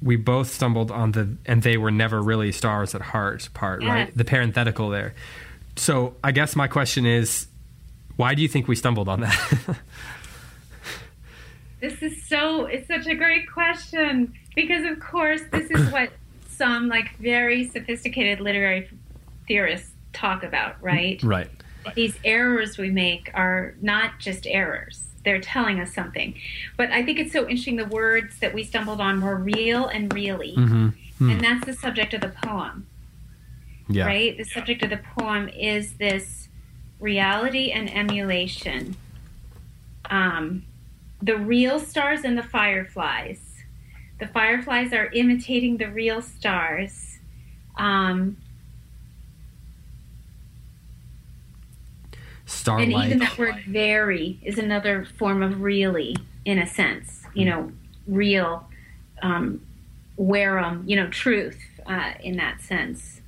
[0.00, 4.16] we both stumbled on the and they were never really stars at heart part, right?
[4.16, 5.14] The parenthetical there.
[5.76, 7.46] So I guess my question is
[8.16, 9.76] why do you think we stumbled on that?
[11.80, 16.10] This is so, it's such a great question because, of course, this is what
[16.60, 18.86] some like very sophisticated literary
[19.48, 21.18] theorists talk about, right?
[21.20, 21.50] Mm, right.
[21.94, 25.04] These errors we make are not just errors.
[25.24, 26.34] They're telling us something.
[26.76, 30.12] But I think it's so interesting the words that we stumbled on were real and
[30.12, 30.54] really.
[30.54, 30.88] Mm-hmm.
[31.18, 31.30] Hmm.
[31.30, 32.86] And that's the subject of the poem,
[33.88, 34.04] Yeah.
[34.04, 34.36] right?
[34.36, 36.48] The subject of the poem is this
[36.98, 38.96] reality and emulation.
[40.10, 40.64] Um,
[41.22, 43.49] the real stars and the fireflies.
[44.20, 47.18] The fireflies are imitating the real stars.
[47.76, 48.36] Um,
[52.44, 52.88] Starlight.
[52.92, 57.22] and even that word very is another form of really, in a sense.
[57.34, 57.72] You know,
[58.06, 58.68] real,
[59.22, 59.62] um,
[60.18, 63.20] you know, truth uh, in that sense.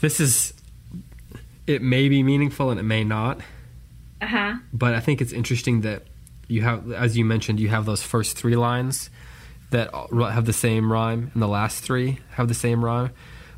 [0.00, 0.54] this is
[1.66, 3.40] it may be meaningful and it may not.
[4.22, 4.54] Uh huh.
[4.70, 6.02] but I think it's interesting that
[6.50, 9.10] you have, as you mentioned, you have those first three lines
[9.70, 13.10] that have the same rhyme, and the last three have the same rhyme.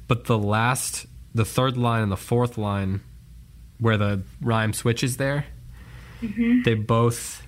[0.08, 3.00] But the last, the third line and the fourth line,
[3.78, 5.46] where the rhyme switches there,
[6.20, 6.62] mm-hmm.
[6.62, 7.42] they both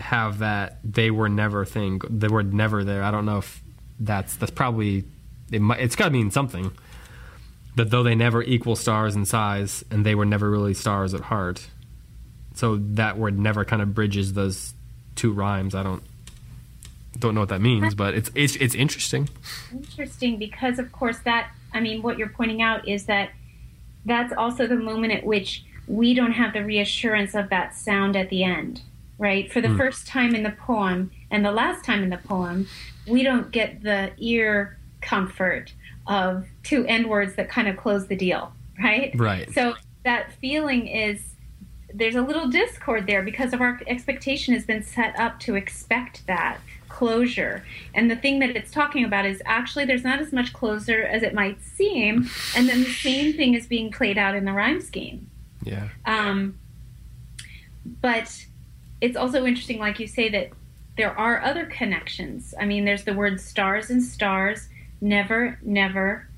[0.00, 2.00] have that they were never thing.
[2.10, 3.02] They were never there.
[3.02, 3.62] I don't know if
[4.00, 5.04] that's that's probably
[5.50, 5.60] it.
[5.60, 6.72] Might, it's got to mean something.
[7.76, 11.20] That though they never equal stars in size, and they were never really stars at
[11.20, 11.68] heart.
[12.56, 14.72] So that word never kind of bridges those
[15.14, 15.74] two rhymes.
[15.74, 16.02] I don't
[17.18, 19.28] don't know what that means, but it's it's it's interesting.
[19.70, 23.30] Interesting because, of course, that, I mean, what you're pointing out is that
[24.06, 28.30] that's also the moment at which we don't have the reassurance of that sound at
[28.30, 28.80] the end,
[29.18, 29.52] right?
[29.52, 29.76] For the hmm.
[29.76, 32.68] first time in the poem and the last time in the poem,
[33.06, 35.74] we don't get the ear comfort
[36.06, 38.52] of two end words that kind of close the deal,
[38.82, 39.12] right?
[39.14, 39.52] Right.
[39.52, 41.20] So that feeling is
[41.96, 46.26] there's a little discord there because of our expectation has been set up to expect
[46.26, 46.58] that
[46.90, 47.64] closure.
[47.94, 51.22] And the thing that it's talking about is actually there's not as much closure as
[51.22, 54.80] it might seem, and then the same thing is being played out in the rhyme
[54.80, 55.30] scheme.
[55.62, 55.88] Yeah.
[56.04, 56.58] Um,
[58.02, 58.44] but
[59.00, 60.50] it's also interesting, like you say, that
[60.98, 62.54] there are other connections.
[62.60, 64.68] I mean, there's the word stars and stars,
[65.00, 66.28] never, never,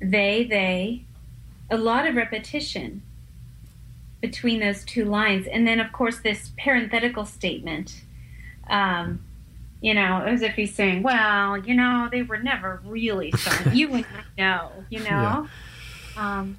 [0.00, 1.04] they, they,
[1.70, 3.02] a lot of repetition
[4.30, 5.46] between those two lines.
[5.46, 8.02] And then, of course, this parenthetical statement,
[8.68, 9.24] um,
[9.80, 13.66] you know, as if he's saying, well, you know, they were never really stars.
[13.74, 15.48] you and I know, you know?
[16.16, 16.58] Um,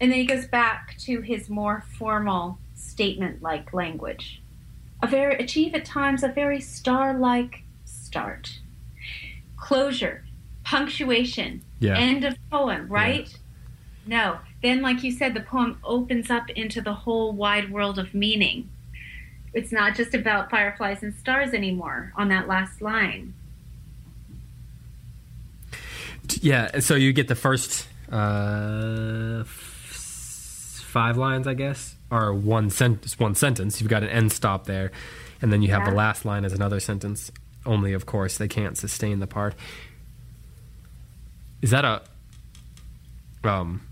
[0.00, 4.42] and then he goes back to his more formal statement like language.
[5.02, 8.58] A very achieve at times a very star like start.
[9.56, 10.24] Closure,
[10.64, 11.96] punctuation, Yeah.
[11.96, 13.32] end of poem, right?
[14.06, 14.38] No.
[14.62, 18.68] Then, like you said, the poem opens up into the whole wide world of meaning.
[19.52, 23.34] It's not just about fireflies and stars anymore on that last line.
[26.40, 33.18] Yeah, so you get the first uh, f- five lines, I guess, or one sentence.
[33.18, 33.80] One sentence.
[33.80, 34.92] You've got an end stop there,
[35.42, 37.32] and then you have the last line as another sentence.
[37.66, 39.54] Only, of course, they can't sustain the part.
[41.62, 42.02] Is that a
[43.42, 43.86] um?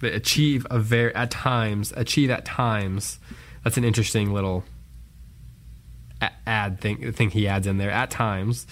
[0.00, 3.18] They achieve a very at times achieve at times
[3.62, 4.64] That's an interesting little
[6.20, 7.90] a- add thing thing he adds in there.
[7.90, 8.66] At times,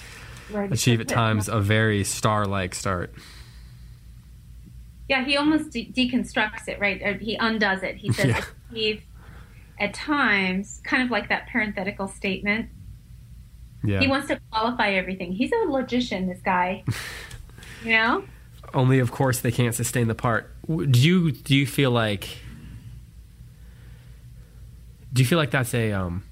[0.50, 3.14] Right, achieve at times a very star-like start.
[5.08, 7.00] Yeah, he almost de- deconstructs it, right?
[7.02, 7.96] Or he undoes it.
[7.96, 8.44] He says, Yeah.
[8.70, 9.02] achieve
[9.78, 12.68] at times, kind of like that parenthetical statement.
[13.84, 14.00] Yeah.
[14.00, 15.32] He wants to qualify everything.
[15.32, 16.84] He's a logician, this guy.
[17.84, 18.24] you know?
[18.74, 20.50] Only, of course, they can't sustain the part.
[20.66, 22.28] Do you do you feel like?
[25.12, 26.24] Do you feel like that's a um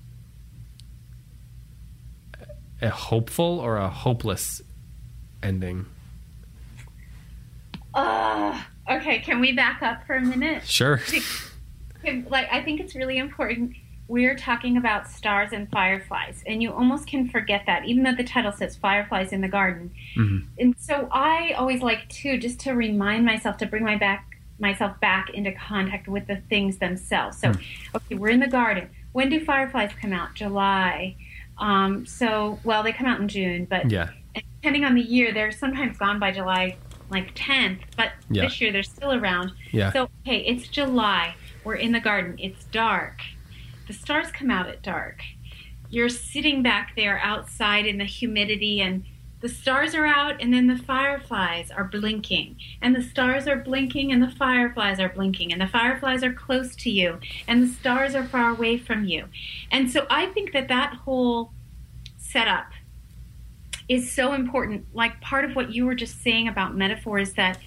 [2.82, 4.62] a hopeful or a hopeless
[5.42, 5.86] ending?
[7.92, 10.66] Uh, okay, can we back up for a minute?
[10.66, 11.00] Sure.
[12.04, 13.76] Like, I think it's really important.
[14.10, 18.24] We're talking about stars and fireflies, and you almost can forget that, even though the
[18.24, 19.92] title says Fireflies in the Garden.
[20.58, 24.26] And so I always like to just to remind myself to bring my back
[24.58, 27.38] myself back into contact with the things themselves.
[27.38, 27.52] So,
[27.94, 28.90] okay, we're in the garden.
[29.12, 30.34] When do fireflies come out?
[30.34, 31.14] July.
[31.58, 34.08] Um, so, well, they come out in June, but Yeah.
[34.34, 36.76] depending on the year, they're sometimes gone by July
[37.10, 38.42] like 10th, but Yeah.
[38.42, 39.52] this year they're still around.
[39.70, 39.92] Yeah.
[39.92, 41.36] So, okay, it's July.
[41.62, 42.34] We're in the garden.
[42.38, 43.22] It's dark.
[43.90, 45.24] The stars come out at dark.
[45.88, 49.04] You're sitting back there outside in the humidity, and
[49.40, 52.54] the stars are out, and then the fireflies are blinking.
[52.80, 55.52] And the stars are blinking, and the fireflies are blinking.
[55.52, 57.18] And the fireflies are close to you,
[57.48, 59.24] and the stars are far away from you.
[59.72, 61.50] And so I think that that whole
[62.16, 62.70] setup
[63.88, 64.86] is so important.
[64.94, 67.58] Like part of what you were just saying about metaphor is that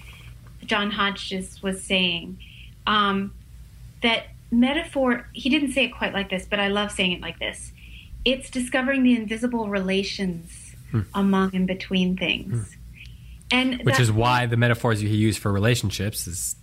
[0.64, 2.38] John Hodges was saying
[2.86, 3.34] um,
[4.00, 7.38] that metaphor, he didn't say it quite like this, but I love saying it like
[7.38, 7.72] this.
[8.24, 11.02] It's discovering the invisible relations hmm.
[11.14, 12.54] among and between things.
[12.54, 12.80] Hmm.
[13.50, 16.56] And Which is why the metaphors you use for relationships is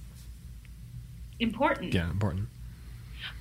[1.39, 1.93] important.
[1.93, 2.49] yeah important.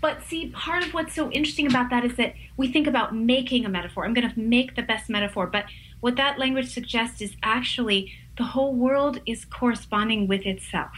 [0.01, 3.65] But see, part of what's so interesting about that is that we think about making
[3.65, 4.05] a metaphor.
[4.05, 5.47] I'm going to make the best metaphor.
[5.47, 5.67] But
[6.01, 10.97] what that language suggests is actually the whole world is corresponding with itself.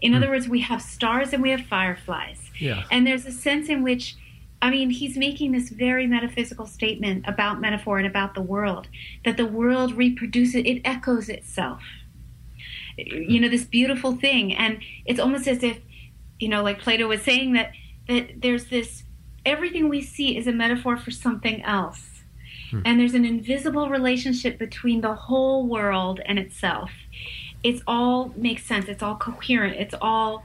[0.00, 0.18] In hmm.
[0.18, 2.41] other words, we have stars and we have fireflies.
[2.58, 2.84] Yeah.
[2.90, 4.16] And there's a sense in which,
[4.60, 8.88] I mean, he's making this very metaphysical statement about metaphor and about the world,
[9.24, 11.82] that the world reproduces, it echoes itself.
[12.96, 14.54] You know, this beautiful thing.
[14.54, 15.80] And it's almost as if,
[16.38, 17.72] you know, like Plato was saying that
[18.08, 19.04] that there's this
[19.44, 22.22] everything we see is a metaphor for something else.
[22.70, 22.80] Hmm.
[22.84, 26.90] And there's an invisible relationship between the whole world and itself.
[27.62, 28.86] It's all makes sense.
[28.88, 29.76] It's all coherent.
[29.76, 30.44] It's all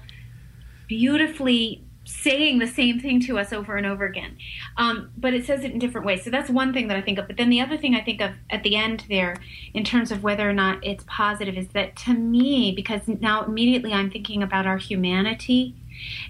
[0.87, 4.37] beautifully saying the same thing to us over and over again.
[4.77, 6.23] Um, but it says it in different ways.
[6.23, 7.27] So that's one thing that I think of.
[7.27, 9.35] But then the other thing I think of at the end there,
[9.73, 13.91] in terms of whether or not it's positive, is that to me, because now immediately
[13.91, 15.75] I'm thinking about our humanity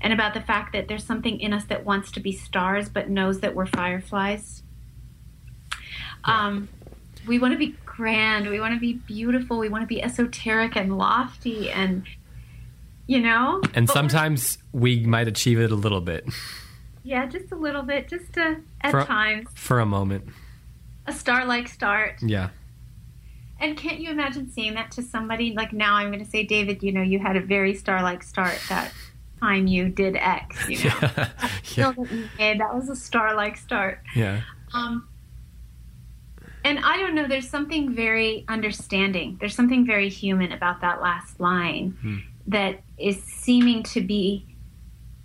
[0.01, 3.09] and about the fact that there's something in us that wants to be stars but
[3.09, 4.63] knows that we're fireflies.
[6.23, 6.69] Um,
[7.27, 8.49] we want to be grand.
[8.49, 9.59] We want to be beautiful.
[9.59, 12.03] We want to be esoteric and lofty and,
[13.07, 13.61] you know?
[13.73, 16.25] And But sometimes we might achieve it a little bit
[17.03, 20.25] Yeah, just a little bit, just to, at For- times, for a moment.
[21.05, 22.15] a star-like start.
[22.21, 22.49] Yeah.
[23.59, 25.53] And can't you imagine saying that to somebody?
[25.55, 28.59] Like now, I'm going to say, David, you know, you had a very star-like start
[28.69, 28.91] that
[29.39, 30.67] time you did X.
[30.69, 31.29] You know, yeah.
[31.63, 31.93] Still
[32.37, 34.01] that was a star-like start.
[34.15, 34.41] Yeah.
[34.73, 35.07] Um,
[36.67, 37.27] and I don't know.
[37.27, 39.37] There's something very understanding.
[39.39, 44.45] There's something very human about that last line that is seeming to be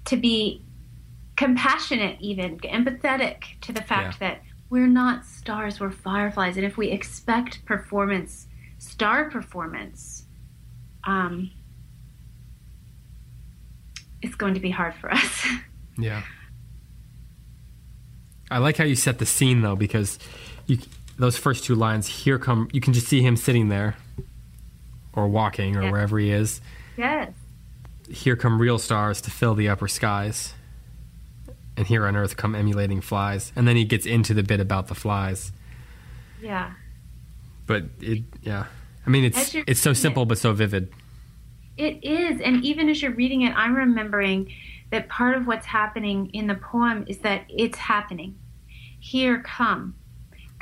[0.07, 0.63] to be
[1.37, 4.29] compassionate, even empathetic to the fact Yeah.
[4.29, 8.47] that we're not stars, we're fireflies, and if we expect performance,
[8.79, 10.27] star performance,
[11.05, 11.51] um,
[14.23, 15.47] it's going to be hard for us.
[15.99, 16.23] Yeah.
[18.51, 20.19] I like how you set the scene though, because
[20.67, 20.79] you
[21.23, 22.69] those first two lines here come.
[22.73, 23.95] You can just see him sitting there,
[25.13, 25.91] or walking, or Yeah.
[25.93, 26.61] wherever he is.
[26.97, 27.33] yes.
[28.11, 30.53] Here come real stars to fill the upper skies,
[31.77, 33.53] and here on earth come emulating flies.
[33.55, 35.53] And then he gets into the bit about the flies.
[36.43, 36.73] Yeah.
[37.67, 38.67] But it, yeah.
[39.07, 40.93] I mean, it's it's so reading it- simple but so vivid.
[41.79, 44.53] It is, and even as you're reading it, I'm remembering
[44.91, 48.35] that part of what's happening in the poem is that it's happening.
[48.99, 49.95] Here, come,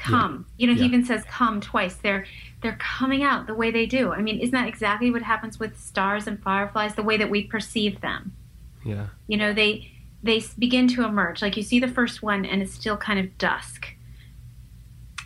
[0.00, 0.46] come.
[0.56, 1.94] You know, he even says "come" twice.
[1.96, 2.26] They're
[2.62, 4.12] they're coming out the way they do.
[4.12, 6.94] I mean, isn't that exactly what happens with stars and fireflies?
[6.94, 8.32] The way that we perceive them.
[8.84, 9.06] Yeah.
[9.28, 9.90] You know, they
[10.22, 11.42] they begin to emerge.
[11.42, 13.88] Like you see the first one, and it's still kind of dusk,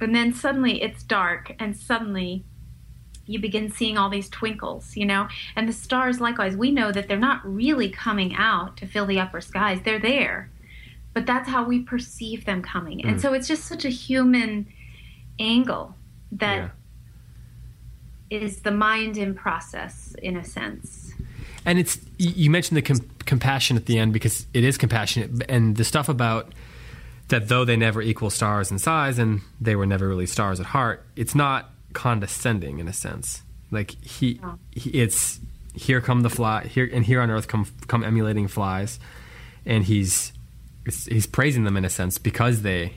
[0.00, 2.44] and then suddenly it's dark, and suddenly
[3.26, 6.56] you begin seeing all these twinkles, you know, and the stars likewise.
[6.56, 10.50] We know that they're not really coming out to fill the upper skies; they're there,
[11.14, 13.04] but that's how we perceive them coming.
[13.04, 13.20] And mm.
[13.20, 14.66] so it's just such a human
[15.38, 15.94] angle
[16.32, 16.72] that
[18.30, 21.12] is the mind in process, in a sense.
[21.64, 25.76] And it's you mentioned the com- compassion at the end because it is compassionate, and
[25.76, 26.52] the stuff about
[27.28, 30.66] that though they never equal stars in size and they were never really stars at
[30.66, 31.06] heart.
[31.16, 33.42] It's not condescending in a sense.
[33.70, 34.40] Like he,
[34.72, 35.40] he it's
[35.74, 39.00] here come the fly here and here on earth come come emulating flies,
[39.64, 40.33] and he's
[40.86, 42.94] he's praising them in a sense because they.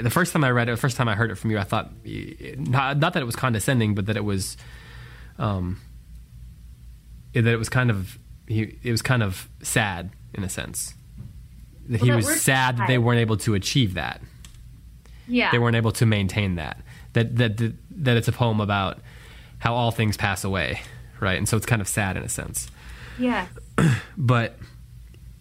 [0.00, 1.64] The first time I read it, the first time I heard it from you, I
[1.64, 1.90] thought
[2.56, 4.56] not, not that it was condescending, but that it was.
[5.38, 5.80] Um,
[7.34, 10.94] that it was kind of he it was kind of sad in a sense
[11.88, 14.20] that he Well, that was word sad that they weren't able to achieve that
[15.26, 15.50] Yeah.
[15.50, 16.78] they weren't able to maintain that
[17.14, 18.98] that that that, that it's a poem about
[19.58, 20.80] how all things pass away
[21.20, 22.68] right and so it's kind of sad in a sense
[23.18, 23.48] Yes.
[24.16, 24.58] but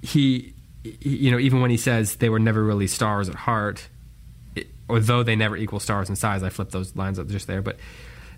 [0.01, 0.09] he
[0.39, 0.53] he-
[0.83, 3.87] you know even when he says they were never really stars at heart
[4.55, 7.61] it, although they never equal stars in size i flipped those lines up just there
[7.61, 7.77] but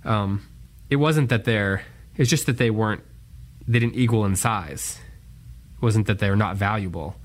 [0.06, 0.46] um,
[0.90, 1.84] it wasn't that they're
[2.18, 3.04] it's just that they weren't
[3.68, 5.00] they didn't equal in size.
[5.76, 7.16] It wasn't that they're not valuable.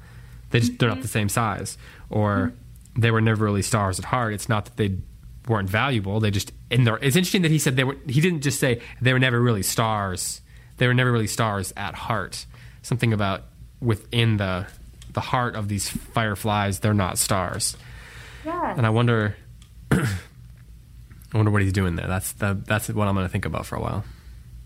[0.51, 1.77] They just they're not the same size.
[2.11, 2.53] Or
[2.97, 4.33] they were never really stars at heart.
[4.33, 4.97] It's not that they
[5.47, 6.21] weren't valuable.
[6.21, 8.81] They just in their it's interesting that he said they were he didn't just say
[9.01, 10.41] they were never really stars.
[10.77, 12.47] They were never really stars at heart.
[12.83, 13.45] Something about
[13.81, 14.67] within the
[15.19, 17.77] the heart of these fireflies they're not stars
[18.45, 18.79] Yes.
[18.79, 19.37] and i wonder
[19.91, 20.07] i
[21.35, 23.77] wonder what he's doing there that's the, that's what i'm going to think about for
[23.77, 24.05] a while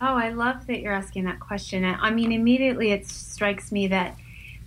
[0.04, 1.84] Oh, I love that you're asking that question.
[1.84, 4.16] I mean, immediately it strikes me that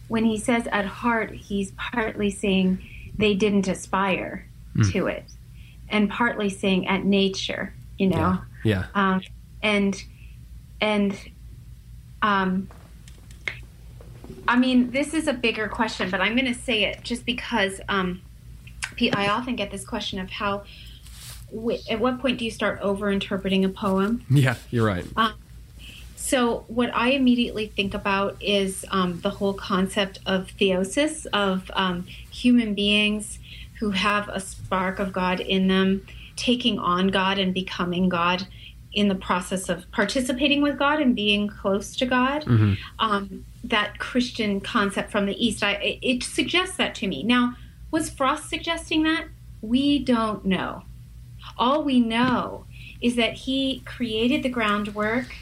[0.07, 2.79] when he says at heart, he's partly saying
[3.17, 4.45] they didn't aspire
[4.93, 5.25] to it,
[5.89, 8.39] and partly saying at nature, you know.
[8.63, 9.19] yeah Um,
[9.61, 10.01] and
[10.79, 11.19] and
[12.21, 12.69] um,
[14.47, 17.81] I mean, this is a bigger question, but I'm going to say it just because
[17.89, 18.21] um,
[19.13, 20.63] I often get this question of how.
[21.89, 24.25] At what point do you start over interpreting a poem?
[24.29, 25.05] yeah you're right
[26.15, 32.07] So, what I immediately think about is um, the whole concept of theosis, of um,
[32.31, 33.37] human beings
[33.79, 38.47] who have a spark of God in them, taking on God and becoming God
[38.91, 42.43] in the process of participating with God and being close to God.
[42.97, 47.23] Um, that Christian concept from the East, I, it- suggests that to me.
[47.23, 47.55] Now,
[47.91, 49.27] was Frost suggesting that?
[49.61, 50.83] We don't know.
[51.57, 52.65] All we know
[53.01, 55.35] is that he created the groundwork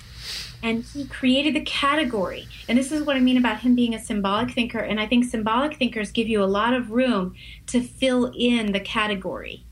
[0.61, 2.47] and he created the category.
[2.69, 4.79] And this is what I mean about him being a symbolic thinker.
[4.79, 7.35] And I think symbolic thinkers give you a lot of room
[7.67, 9.65] to fill in the category.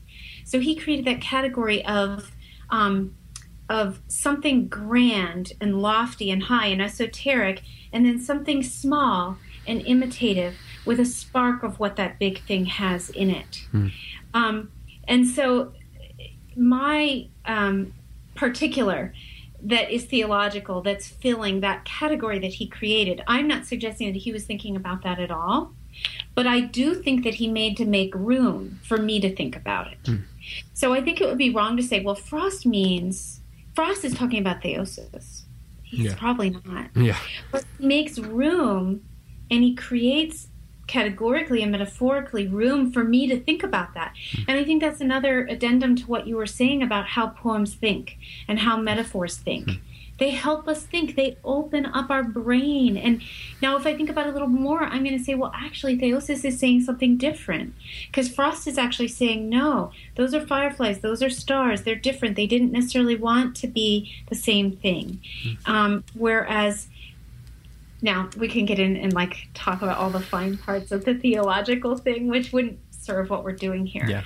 [0.44, 2.32] So he created that category of
[2.68, 3.14] um,
[3.68, 9.36] of something grand and lofty and high and esoteric, and then something small
[9.66, 13.66] and imitative with a spark of what that big thing has in it.
[14.34, 14.70] Um,
[15.06, 15.72] and so
[16.56, 17.92] my um,
[18.34, 19.12] particular
[19.64, 24.32] that is theological that's filling that category that he created i'm not suggesting that he
[24.32, 25.72] was thinking about that at all
[26.34, 29.86] but i do think that he made to make room for me to think about
[29.92, 29.98] it.
[30.74, 33.40] So i think it would be wrong to say well frost means
[33.76, 35.42] frost is talking about theosis
[35.92, 36.14] he's Yeah.
[36.16, 37.16] probably not yeah
[37.52, 39.02] but he makes room
[39.50, 40.48] and he creates
[40.88, 44.14] categorically and metaphorically room for me to think about that.
[44.34, 44.42] Hmm.
[44.48, 48.18] And I think that's another addendum to what you were saying about how poems think
[48.48, 49.64] and how metaphors think.
[49.70, 49.76] Hmm.
[50.22, 51.16] They help us think.
[51.16, 52.96] They open up our brain.
[52.96, 53.22] And
[53.60, 55.98] now, if I think about it a little more, I'm going to say, well, actually,
[55.98, 57.74] Theosis is saying something different.
[58.06, 61.82] Because Frost is actually saying, no, those are fireflies, those are stars.
[61.82, 62.36] They're different.
[62.36, 65.20] They didn't necessarily want to be the same thing.
[65.66, 66.86] Um, whereas
[68.00, 71.14] now we can get in and like talk about all the fine parts of the
[71.14, 74.06] theological thing, which wouldn't serve what we're doing here.
[74.08, 74.22] yeah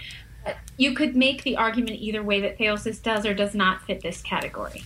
[0.76, 4.20] You could make the argument either way that theosis does or does not fit this
[4.20, 4.84] category.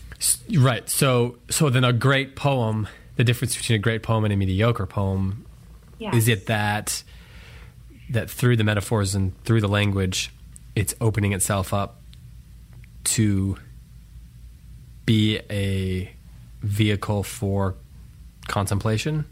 [0.54, 0.88] Right.
[0.88, 4.86] So so then a great poem, the difference between a great poem and a mediocre
[4.86, 5.46] poem
[5.98, 6.14] Yeah.
[6.14, 7.02] is it that
[8.10, 10.30] that through the metaphors and through the language,
[10.74, 12.00] it's opening itself up
[13.04, 13.56] to
[15.06, 16.12] be a
[16.62, 17.74] vehicle for
[18.48, 19.24] contemplation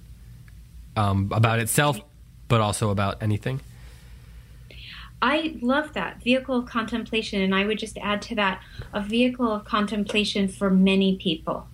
[0.96, 2.00] um, about itself,
[2.48, 3.60] but also about anything.
[5.20, 8.62] I love that vehicle of contemplation, and I would just add to that
[8.92, 11.66] a vehicle of contemplation for many people.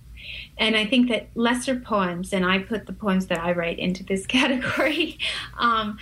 [0.57, 4.03] And I think that lesser poems, and I put the poems that I write into
[4.03, 5.19] this category,
[5.57, 5.99] um,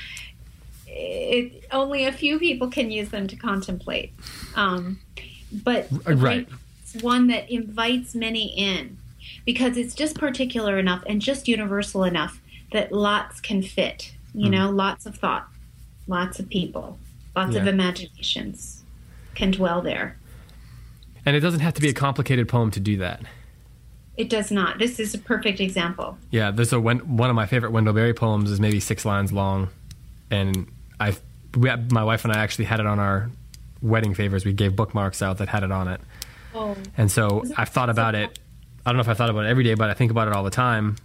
[0.87, 4.13] it, only a few people can use them to contemplate.
[4.55, 4.99] Um,
[5.51, 6.47] but right.
[6.81, 8.97] it's one that invites many in
[9.45, 12.39] because it's just particular enough and just universal enough
[12.71, 15.47] that lots can fit You know, lots of thought,
[16.07, 16.97] lots of people,
[17.35, 18.84] lots of imaginations
[19.35, 20.18] can dwell there.
[21.26, 23.22] And it doesn't have to be a complicated poem to do that.
[24.18, 24.77] It does not.
[24.77, 26.18] This is a perfect example.
[26.30, 29.69] Yeah, there's a one of my favorite Wendell Berry poems is maybe six lines long,
[30.30, 30.68] and
[30.99, 31.15] I,
[31.57, 33.31] we, my wife and I actually had it on our
[33.81, 34.45] wedding favors.
[34.45, 35.99] We gave bookmarks out that had it on it,
[36.53, 38.38] Oh, and so I've thought about it.
[38.85, 40.34] I don't know if I thought about it every day, but I think about it
[40.35, 40.97] all the time,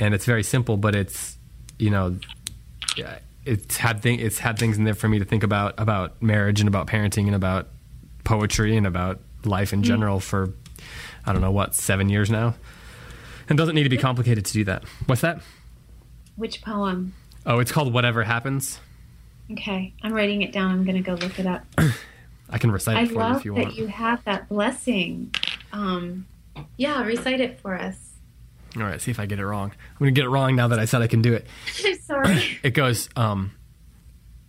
[0.00, 1.36] and it's very simple, but it's,
[1.78, 2.16] you know,
[2.96, 6.20] yeah, it's had thing, it's had things in there for me to think about about
[6.22, 7.68] marriage and about parenting and about
[8.24, 10.52] poetry and about life in general for
[11.24, 12.54] I don't know what seven years now.
[13.48, 14.82] And doesn't need to be complicated to do that.
[15.06, 15.40] What's that?
[16.36, 17.14] which poem?
[17.44, 18.78] Oh, it's called Whatever Happens.
[19.50, 20.70] Okay, I'm writing it down.
[20.70, 21.64] I'm going to go look it up.
[22.50, 23.64] I can recite I it for you if you want.
[23.64, 25.34] I love that you have that blessing.
[25.72, 26.26] Um,
[26.76, 28.05] yeah, recite it for us.
[28.76, 29.70] All right, see if I get it wrong.
[29.70, 31.46] I'm going to get it wrong now that I said I can do it.
[31.84, 32.58] I'm sorry.
[32.62, 33.52] It goes, um,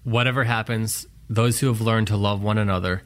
[0.03, 3.03] whatever happens, those who have learned to love one another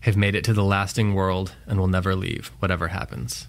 [0.00, 3.46] have made it to the lasting world and will never leave, whatever happens.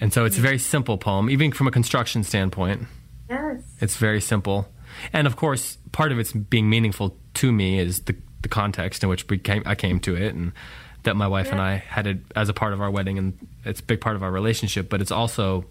[0.00, 2.86] And so it's a very simple poem, even from a construction standpoint.
[3.28, 3.62] yes.
[3.80, 4.68] It's very simple.
[5.12, 9.08] And of course, part of it's being meaningful to me is the, the context in
[9.08, 10.52] which we came, I came to it and
[11.04, 13.80] that my wife and I had it as a part of our wedding and it's
[13.80, 15.66] a big part of our relationship, but it's also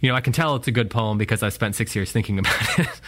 [0.00, 2.38] you know, I can tell it's a good poem because I spent 6 years thinking
[2.40, 3.00] about it.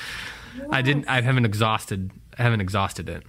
[0.71, 3.25] I didn't I haven't exhausted I haven't exhausted it.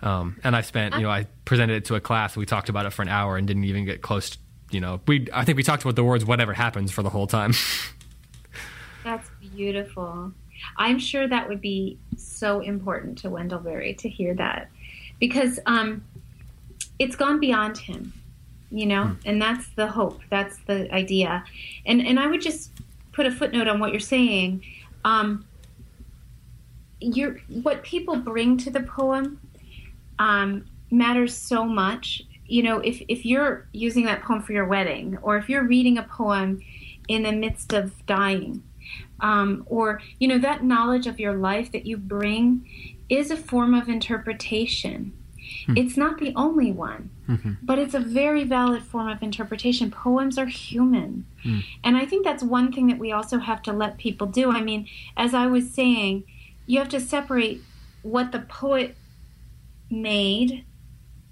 [0.00, 2.36] Um, and I spent, you know, I presented it to a class.
[2.36, 4.36] We talked about it for an hour and didn't even get close.
[4.70, 7.26] You know, we I think we talked about the words "whatever happens" for the whole
[7.26, 7.54] time.
[9.04, 10.32] That's beautiful.
[10.76, 14.68] I'm sure that would be so important to Wendell Berry to hear that
[15.18, 16.04] because um,
[16.98, 18.12] it's gone beyond him,
[18.70, 20.20] you know, and that's the hope.
[20.30, 21.44] That's the idea.
[21.86, 22.72] And and I would just
[23.12, 24.64] put a footnote on what you're saying.
[25.04, 25.44] Um,
[27.00, 29.40] you're, what people bring to the poem
[30.18, 32.24] um, matters so much.
[32.46, 35.98] You know, if, if you're using that poem for your wedding, or if you're reading
[35.98, 36.62] a poem
[37.08, 38.62] in the midst of dying,
[39.20, 42.68] um, or you know that knowledge of your life that you bring
[43.08, 45.12] is a form of interpretation
[45.68, 45.76] Hmm.
[45.76, 47.52] it's not the only one mm-hmm.
[47.62, 49.90] but it's a very valid form of interpretation.
[49.90, 51.26] Poems are human.
[51.42, 51.60] Hmm.
[51.84, 54.50] And i think that's one thing that we also have to let people do.
[54.50, 56.24] I mean as i was saying
[56.66, 57.60] you have to separate
[58.02, 58.96] what the poet
[59.90, 60.64] made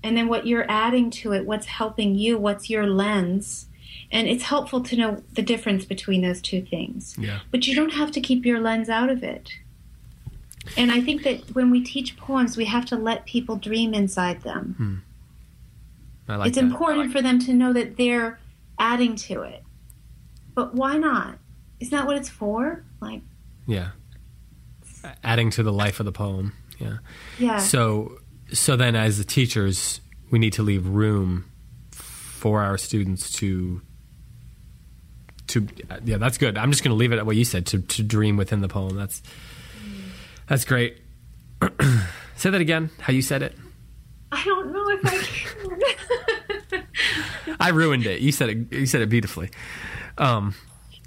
[0.02, 3.66] and then what you're adding to it what's helping you what's your lens.
[4.12, 7.16] And it's helpful to know the difference between those two things.
[7.18, 7.40] Yeah.
[7.50, 9.50] but you don't have to keep your lens out of it.
[10.76, 14.42] And I think that when we teach poems, we have to let people dream inside
[14.42, 14.74] them.
[16.26, 16.32] Hmm.
[16.32, 16.64] I like it's that.
[16.64, 18.38] important for them to know that they're
[18.78, 19.62] adding to it.
[20.54, 21.38] But why not?
[21.80, 22.84] Isn't that what it's for?
[23.00, 23.22] Like,
[23.66, 23.90] Yeah.
[25.22, 26.52] Adding to the life of the poem.
[26.78, 26.98] Yeah.
[27.38, 27.58] yeah.
[27.58, 28.18] So
[28.52, 31.50] so then as the teachers, we need to leave room
[31.90, 33.80] for our students to
[35.48, 35.68] to
[36.04, 36.58] yeah, that's good.
[36.58, 38.68] I'm just going to leave it at what you said to to dream within the
[38.68, 38.96] poem.
[38.96, 39.22] That's
[40.48, 40.98] that's great.
[42.36, 42.90] Say that again.
[43.00, 43.56] How you said it?
[44.32, 45.16] I don't know if I
[46.70, 46.86] can.
[47.60, 48.20] I ruined it.
[48.20, 48.72] You said it.
[48.72, 49.50] You said it beautifully.
[50.18, 50.54] Um,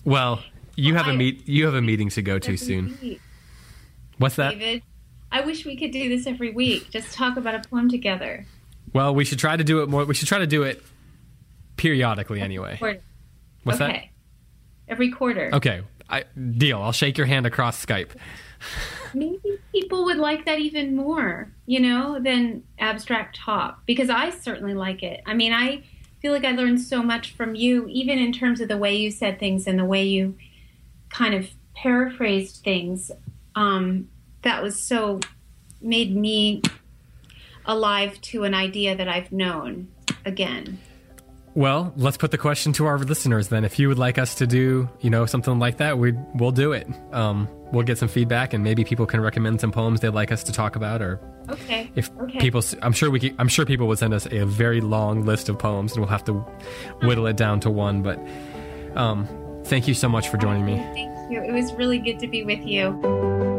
[0.06, 0.42] well,
[0.76, 1.48] you have a I- meet.
[1.48, 3.20] You have a meeting to go to soon.
[4.18, 4.52] What's that?
[4.52, 4.84] David,
[5.32, 6.90] I wish we could do this every week.
[6.90, 8.46] Just talk about a poem together.
[8.94, 10.04] Well, we should try to do it more.
[10.06, 10.84] We should try to do it
[11.78, 12.80] periodically, anyway.
[13.64, 14.12] What's okay.
[14.88, 15.52] Every quarter.
[15.54, 16.24] Okay, I,
[16.58, 16.82] deal.
[16.82, 18.10] I'll shake your hand across Skype.
[19.14, 24.74] maybe people would like that even more, you know, than abstract talk because I certainly
[24.74, 25.22] like it.
[25.26, 25.84] I mean, I
[26.22, 29.12] feel like I learned so much from you, even in terms of the way you
[29.12, 30.36] said things and the way you
[31.10, 33.12] kind of paraphrased things.
[33.56, 34.10] Um,
[34.42, 35.20] that was so
[35.82, 36.62] made me
[37.66, 39.90] alive to an idea that I've known
[40.26, 40.80] again.
[41.60, 43.66] Well, let's put the question to our listeners then.
[43.66, 46.72] If you would like us to do, you know, something like that, we we'll do
[46.72, 46.88] it.
[47.12, 50.42] Um, we'll get some feedback, and maybe people can recommend some poems they'd like us
[50.44, 51.20] to talk about, or
[51.50, 51.92] Okay.
[51.96, 52.40] if okay.
[52.40, 55.50] people, I'm sure we, could, I'm sure people would send us a very long list
[55.50, 56.36] of poems, and we'll have to
[57.04, 58.04] whittle it down to one.
[58.04, 58.26] But
[58.96, 59.28] um,
[59.66, 60.78] thank you so much for joining me.
[60.78, 61.42] Thank you.
[61.44, 63.59] It was really good to be with you.